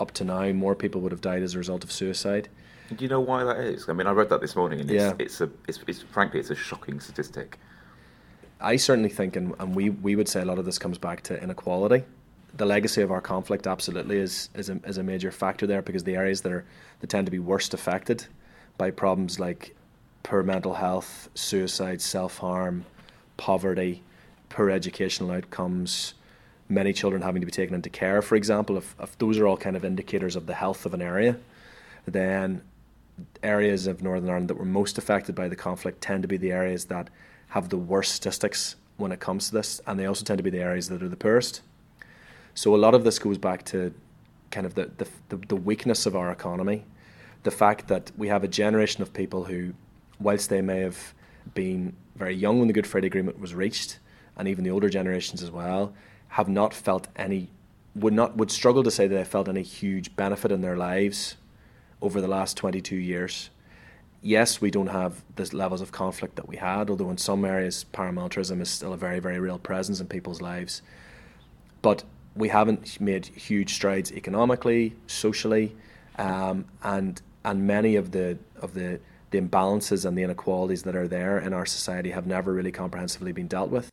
up 0.00 0.12
to 0.12 0.24
now, 0.24 0.52
more 0.52 0.74
people 0.74 1.00
would 1.02 1.12
have 1.12 1.20
died 1.20 1.42
as 1.42 1.54
a 1.54 1.58
result 1.58 1.84
of 1.84 1.92
suicide. 1.92 2.48
Do 2.94 3.04
you 3.04 3.08
know 3.08 3.20
why 3.20 3.44
that 3.44 3.58
is? 3.58 3.88
I 3.88 3.92
mean, 3.92 4.06
I 4.06 4.12
read 4.12 4.28
that 4.28 4.40
this 4.40 4.54
morning, 4.54 4.80
and 4.80 4.90
it's, 4.90 5.02
yeah. 5.02 5.14
it's 5.18 5.40
a 5.40 5.50
it's, 5.66 5.80
it's 5.86 6.02
frankly 6.02 6.40
it's 6.40 6.50
a 6.50 6.54
shocking 6.54 7.00
statistic. 7.00 7.58
I 8.60 8.76
certainly 8.76 9.08
think, 9.08 9.36
and, 9.36 9.54
and 9.58 9.74
we, 9.74 9.90
we 9.90 10.16
would 10.16 10.28
say 10.28 10.40
a 10.40 10.44
lot 10.44 10.58
of 10.58 10.64
this 10.64 10.78
comes 10.78 10.96
back 10.96 11.22
to 11.24 11.42
inequality. 11.42 12.04
The 12.56 12.64
legacy 12.64 13.02
of 13.02 13.10
our 13.10 13.20
conflict 13.20 13.66
absolutely 13.66 14.18
is 14.18 14.48
is 14.54 14.68
a, 14.68 14.80
is 14.84 14.98
a 14.98 15.02
major 15.02 15.30
factor 15.30 15.66
there 15.66 15.82
because 15.82 16.04
the 16.04 16.16
areas 16.16 16.42
that 16.42 16.52
are 16.52 16.64
that 17.00 17.10
tend 17.10 17.26
to 17.26 17.32
be 17.32 17.38
worst 17.38 17.74
affected 17.74 18.26
by 18.78 18.90
problems 18.90 19.40
like 19.40 19.74
poor 20.22 20.42
mental 20.42 20.74
health, 20.74 21.28
suicide, 21.34 22.00
self 22.00 22.38
harm, 22.38 22.84
poverty, 23.36 24.02
poor 24.48 24.70
educational 24.70 25.30
outcomes, 25.30 26.14
many 26.68 26.92
children 26.92 27.22
having 27.22 27.40
to 27.40 27.46
be 27.46 27.52
taken 27.52 27.74
into 27.74 27.90
care, 27.90 28.22
for 28.22 28.36
example, 28.36 28.76
if, 28.76 28.94
if 29.00 29.16
those 29.18 29.38
are 29.38 29.46
all 29.46 29.56
kind 29.56 29.76
of 29.76 29.84
indicators 29.84 30.36
of 30.36 30.46
the 30.46 30.54
health 30.54 30.86
of 30.86 30.94
an 30.94 31.02
area, 31.02 31.36
then 32.06 32.62
areas 33.42 33.86
of 33.86 34.02
Northern 34.02 34.28
Ireland 34.28 34.50
that 34.50 34.58
were 34.58 34.64
most 34.64 34.98
affected 34.98 35.34
by 35.34 35.48
the 35.48 35.56
conflict 35.56 36.00
tend 36.00 36.22
to 36.22 36.28
be 36.28 36.36
the 36.36 36.52
areas 36.52 36.86
that 36.86 37.10
have 37.48 37.68
the 37.68 37.76
worst 37.76 38.14
statistics 38.14 38.76
when 38.96 39.12
it 39.12 39.20
comes 39.20 39.48
to 39.48 39.54
this, 39.54 39.80
and 39.86 39.98
they 39.98 40.06
also 40.06 40.24
tend 40.24 40.38
to 40.38 40.42
be 40.42 40.50
the 40.50 40.60
areas 40.60 40.88
that 40.88 41.02
are 41.02 41.08
the 41.08 41.16
poorest. 41.16 41.62
So 42.54 42.74
a 42.74 42.78
lot 42.78 42.94
of 42.94 43.04
this 43.04 43.18
goes 43.18 43.38
back 43.38 43.64
to 43.66 43.92
kind 44.50 44.66
of 44.66 44.74
the, 44.74 44.90
the, 45.28 45.36
the 45.48 45.56
weakness 45.56 46.06
of 46.06 46.14
our 46.14 46.30
economy, 46.30 46.84
the 47.42 47.50
fact 47.50 47.88
that 47.88 48.12
we 48.16 48.28
have 48.28 48.44
a 48.44 48.48
generation 48.48 49.02
of 49.02 49.12
people 49.12 49.44
who, 49.44 49.74
whilst 50.20 50.48
they 50.48 50.62
may 50.62 50.80
have 50.80 51.12
been 51.54 51.94
very 52.16 52.34
young 52.34 52.58
when 52.58 52.68
the 52.68 52.74
Good 52.74 52.86
Friday 52.86 53.08
Agreement 53.08 53.40
was 53.40 53.54
reached, 53.54 53.98
and 54.36 54.48
even 54.48 54.64
the 54.64 54.70
older 54.70 54.88
generations 54.88 55.42
as 55.42 55.50
well, 55.50 55.92
have 56.34 56.48
not 56.48 56.74
felt 56.74 57.06
any 57.14 57.48
would 57.94 58.12
not 58.12 58.36
would 58.36 58.50
struggle 58.50 58.82
to 58.82 58.90
say 58.90 59.06
that 59.06 59.14
they 59.14 59.24
felt 59.24 59.48
any 59.48 59.62
huge 59.62 60.16
benefit 60.16 60.50
in 60.50 60.62
their 60.62 60.76
lives 60.76 61.36
over 62.02 62.20
the 62.20 62.26
last 62.26 62.56
22 62.56 62.96
years. 62.96 63.50
Yes, 64.20 64.60
we 64.60 64.68
don't 64.68 64.88
have 64.88 65.22
the 65.36 65.48
levels 65.56 65.80
of 65.80 65.92
conflict 65.92 66.34
that 66.34 66.48
we 66.48 66.56
had, 66.56 66.90
although 66.90 67.10
in 67.10 67.18
some 67.18 67.44
areas 67.44 67.86
paramilitarism 67.92 68.60
is 68.60 68.68
still 68.68 68.92
a 68.92 68.96
very, 68.96 69.20
very 69.20 69.38
real 69.38 69.60
presence 69.60 70.00
in 70.00 70.08
people's 70.08 70.40
lives. 70.40 70.82
But 71.82 72.02
we 72.34 72.48
haven't 72.48 73.00
made 73.00 73.26
huge 73.26 73.72
strides 73.72 74.10
economically, 74.10 74.96
socially, 75.06 75.76
um, 76.18 76.64
and 76.82 77.22
and 77.44 77.64
many 77.64 77.94
of 77.94 78.10
the 78.10 78.38
of 78.60 78.74
the 78.74 78.98
the 79.30 79.40
imbalances 79.40 80.04
and 80.04 80.18
the 80.18 80.24
inequalities 80.24 80.82
that 80.82 80.96
are 80.96 81.06
there 81.06 81.38
in 81.38 81.52
our 81.52 81.66
society 81.66 82.10
have 82.10 82.26
never 82.26 82.52
really 82.52 82.72
comprehensively 82.72 83.30
been 83.30 83.46
dealt 83.46 83.70
with. 83.70 83.92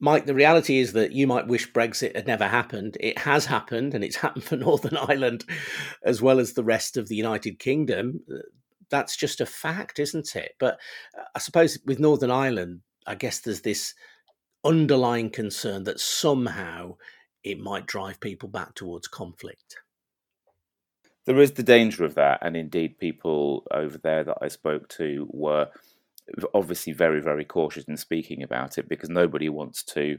Mike, 0.00 0.24
the 0.24 0.34
reality 0.34 0.78
is 0.78 0.94
that 0.94 1.12
you 1.12 1.26
might 1.26 1.46
wish 1.46 1.70
Brexit 1.70 2.16
had 2.16 2.26
never 2.26 2.48
happened. 2.48 2.96
It 3.00 3.18
has 3.18 3.44
happened, 3.46 3.94
and 3.94 4.02
it's 4.02 4.16
happened 4.24 4.44
for 4.44 4.56
Northern 4.56 4.96
Ireland 4.96 5.44
as 6.02 6.22
well 6.22 6.40
as 6.40 6.54
the 6.54 6.64
rest 6.64 6.96
of 6.96 7.08
the 7.08 7.16
United 7.16 7.58
Kingdom. 7.58 8.20
That's 8.88 9.16
just 9.16 9.40
a 9.40 9.46
fact, 9.46 9.98
isn't 9.98 10.34
it? 10.34 10.52
But 10.58 10.78
uh, 11.16 11.24
I 11.34 11.38
suppose 11.38 11.78
with 11.84 12.00
Northern 12.00 12.30
Ireland, 12.30 12.80
I 13.06 13.14
guess 13.14 13.40
there's 13.40 13.60
this 13.60 13.94
underlying 14.64 15.30
concern 15.30 15.84
that 15.84 16.00
somehow 16.00 16.96
it 17.44 17.58
might 17.58 17.86
drive 17.86 18.20
people 18.20 18.48
back 18.48 18.74
towards 18.74 19.08
conflict. 19.08 19.76
There 21.26 21.38
is 21.38 21.52
the 21.52 21.62
danger 21.62 22.04
of 22.04 22.14
that, 22.14 22.38
and 22.42 22.56
indeed, 22.56 22.98
people 22.98 23.66
over 23.70 23.98
there 23.98 24.24
that 24.24 24.38
I 24.40 24.48
spoke 24.48 24.88
to 24.90 25.28
were 25.30 25.68
obviously 26.54 26.92
very, 26.92 27.20
very 27.20 27.44
cautious 27.44 27.84
in 27.84 27.96
speaking 27.96 28.42
about 28.42 28.78
it 28.78 28.88
because 28.88 29.08
nobody 29.08 29.48
wants 29.48 29.82
to 29.84 30.18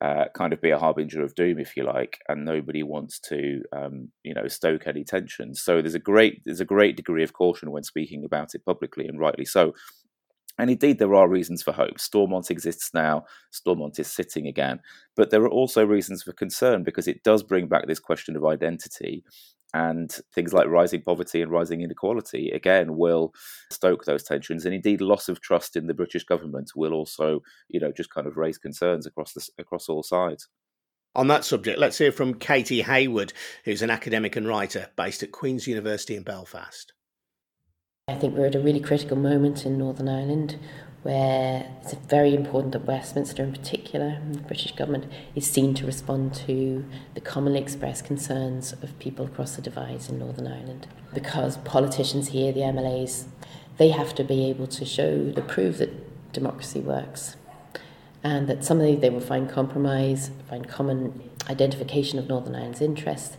uh, 0.00 0.24
kind 0.34 0.52
of 0.52 0.60
be 0.60 0.70
a 0.70 0.78
harbinger 0.78 1.22
of 1.22 1.34
doom, 1.34 1.58
if 1.58 1.76
you 1.76 1.84
like, 1.84 2.20
and 2.28 2.44
nobody 2.44 2.82
wants 2.82 3.18
to, 3.18 3.62
um, 3.72 4.08
you 4.22 4.32
know, 4.32 4.48
stoke 4.48 4.86
any 4.86 5.04
tensions. 5.04 5.60
So 5.60 5.82
there's 5.82 5.94
a 5.94 5.98
great 5.98 6.42
there's 6.44 6.60
a 6.60 6.64
great 6.64 6.96
degree 6.96 7.22
of 7.22 7.34
caution 7.34 7.70
when 7.70 7.82
speaking 7.82 8.24
about 8.24 8.54
it 8.54 8.64
publicly, 8.64 9.06
and 9.06 9.18
rightly 9.18 9.44
so. 9.44 9.74
And 10.58 10.70
indeed, 10.70 10.98
there 10.98 11.14
are 11.14 11.28
reasons 11.28 11.62
for 11.62 11.72
hope. 11.72 11.98
Stormont 11.98 12.50
exists 12.50 12.92
now. 12.92 13.24
Stormont 13.50 13.98
is 13.98 14.10
sitting 14.10 14.46
again. 14.46 14.80
But 15.16 15.30
there 15.30 15.42
are 15.42 15.48
also 15.48 15.86
reasons 15.86 16.22
for 16.22 16.32
concern 16.32 16.82
because 16.82 17.08
it 17.08 17.22
does 17.22 17.42
bring 17.42 17.66
back 17.66 17.86
this 17.86 18.00
question 18.00 18.36
of 18.36 18.44
identity 18.44 19.24
and 19.74 20.18
things 20.34 20.52
like 20.52 20.66
rising 20.66 21.02
poverty 21.02 21.42
and 21.42 21.50
rising 21.50 21.82
inequality 21.82 22.50
again 22.50 22.96
will 22.96 23.32
stoke 23.70 24.04
those 24.04 24.22
tensions 24.22 24.64
and 24.64 24.74
indeed 24.74 25.00
loss 25.00 25.28
of 25.28 25.40
trust 25.40 25.76
in 25.76 25.86
the 25.86 25.94
british 25.94 26.24
government 26.24 26.72
will 26.74 26.92
also 26.92 27.40
you 27.68 27.80
know 27.80 27.92
just 27.92 28.10
kind 28.10 28.26
of 28.26 28.36
raise 28.36 28.58
concerns 28.58 29.06
across 29.06 29.32
the, 29.32 29.48
across 29.58 29.88
all 29.88 30.02
sides. 30.02 30.48
On 31.14 31.28
that 31.28 31.44
subject 31.44 31.78
let's 31.78 31.98
hear 31.98 32.12
from 32.12 32.34
katie 32.34 32.82
hayward 32.82 33.32
who's 33.64 33.82
an 33.82 33.90
academic 33.90 34.36
and 34.36 34.46
writer 34.46 34.88
based 34.96 35.22
at 35.22 35.32
queen's 35.32 35.66
university 35.66 36.16
in 36.16 36.22
belfast. 36.22 36.92
I 38.08 38.14
think 38.14 38.36
we're 38.36 38.46
at 38.46 38.56
a 38.56 38.60
really 38.60 38.80
critical 38.80 39.16
moment 39.16 39.66
in 39.66 39.78
northern 39.78 40.08
ireland 40.08 40.58
where 41.02 41.66
it's 41.82 41.94
very 41.94 42.34
important 42.34 42.72
that 42.72 42.84
Westminster, 42.84 43.42
in 43.42 43.52
particular, 43.52 44.20
the 44.32 44.40
British 44.40 44.72
government, 44.72 45.10
is 45.34 45.50
seen 45.50 45.72
to 45.74 45.86
respond 45.86 46.34
to 46.34 46.84
the 47.14 47.20
commonly 47.20 47.58
expressed 47.58 48.04
concerns 48.04 48.74
of 48.74 48.98
people 48.98 49.24
across 49.24 49.56
the 49.56 49.62
divides 49.62 50.10
in 50.10 50.18
Northern 50.18 50.46
Ireland. 50.46 50.86
Because 51.14 51.56
politicians 51.58 52.28
here, 52.28 52.52
the 52.52 52.60
MLAs, 52.60 53.24
they 53.78 53.88
have 53.88 54.14
to 54.16 54.24
be 54.24 54.44
able 54.50 54.66
to 54.66 54.84
show, 54.84 55.32
to 55.32 55.40
prove 55.40 55.78
that 55.78 56.32
democracy 56.34 56.80
works, 56.80 57.36
and 58.22 58.46
that 58.46 58.62
somebody 58.62 58.94
they 58.94 59.08
will 59.08 59.20
find 59.20 59.48
compromise, 59.48 60.30
find 60.50 60.68
common 60.68 61.30
identification 61.48 62.18
of 62.18 62.28
Northern 62.28 62.54
Ireland's 62.54 62.82
interests, 62.82 63.38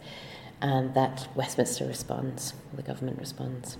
and 0.62 0.95
that 0.95 1.28
Westminster 1.36 1.86
responds, 1.86 2.56
the 2.74 2.82
government 2.82 3.19
responds. 3.19 3.78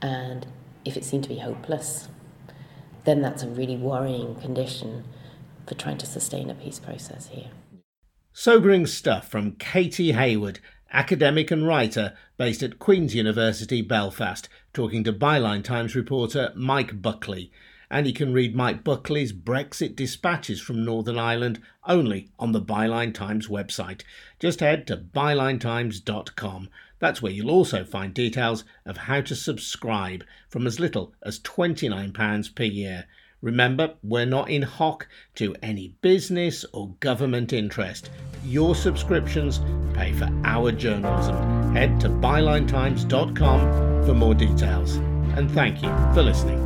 And 0.00 0.46
if 0.86 0.96
it 0.96 1.04
seemed 1.04 1.24
to 1.24 1.28
be 1.28 1.38
hopeless, 1.38 2.08
then 3.04 3.22
that's 3.22 3.42
a 3.42 3.48
really 3.48 3.76
worrying 3.76 4.34
condition 4.36 5.04
for 5.66 5.74
trying 5.74 5.98
to 5.98 6.06
sustain 6.06 6.50
a 6.50 6.54
peace 6.54 6.78
process 6.78 7.28
here. 7.28 7.50
Sobering 8.32 8.86
stuff 8.86 9.28
from 9.28 9.52
Katie 9.52 10.12
Hayward, 10.12 10.58
academic 10.92 11.50
and 11.50 11.66
writer 11.66 12.16
based 12.36 12.62
at 12.62 12.78
Queen's 12.78 13.14
University, 13.14 13.82
Belfast, 13.82 14.48
talking 14.72 15.04
to 15.04 15.12
Byline 15.12 15.62
Times 15.62 15.94
reporter 15.94 16.52
Mike 16.56 17.00
Buckley. 17.00 17.52
And 17.90 18.06
you 18.06 18.12
can 18.12 18.32
read 18.32 18.56
Mike 18.56 18.82
Buckley's 18.82 19.32
Brexit 19.32 19.94
dispatches 19.94 20.60
from 20.60 20.84
Northern 20.84 21.18
Ireland 21.18 21.60
only 21.86 22.28
on 22.38 22.52
the 22.52 22.60
Byline 22.60 23.14
Times 23.14 23.46
website. 23.46 24.02
Just 24.40 24.60
head 24.60 24.86
to 24.88 24.96
bylinetimes.com. 24.96 26.68
That's 27.04 27.20
where 27.20 27.32
you'll 27.32 27.50
also 27.50 27.84
find 27.84 28.14
details 28.14 28.64
of 28.86 28.96
how 28.96 29.20
to 29.20 29.36
subscribe 29.36 30.24
from 30.48 30.66
as 30.66 30.80
little 30.80 31.12
as 31.22 31.38
£29 31.40 32.54
per 32.54 32.62
year. 32.62 33.04
Remember, 33.42 33.96
we're 34.02 34.24
not 34.24 34.48
in 34.48 34.62
hock 34.62 35.06
to 35.34 35.54
any 35.62 35.88
business 36.00 36.64
or 36.72 36.94
government 37.00 37.52
interest. 37.52 38.08
Your 38.42 38.74
subscriptions 38.74 39.60
pay 39.92 40.14
for 40.14 40.30
our 40.44 40.72
journalism. 40.72 41.74
Head 41.74 42.00
to 42.00 42.08
bylinetimes.com 42.08 44.06
for 44.06 44.14
more 44.14 44.34
details. 44.34 44.94
And 45.36 45.50
thank 45.50 45.82
you 45.82 45.90
for 46.14 46.22
listening. 46.22 46.62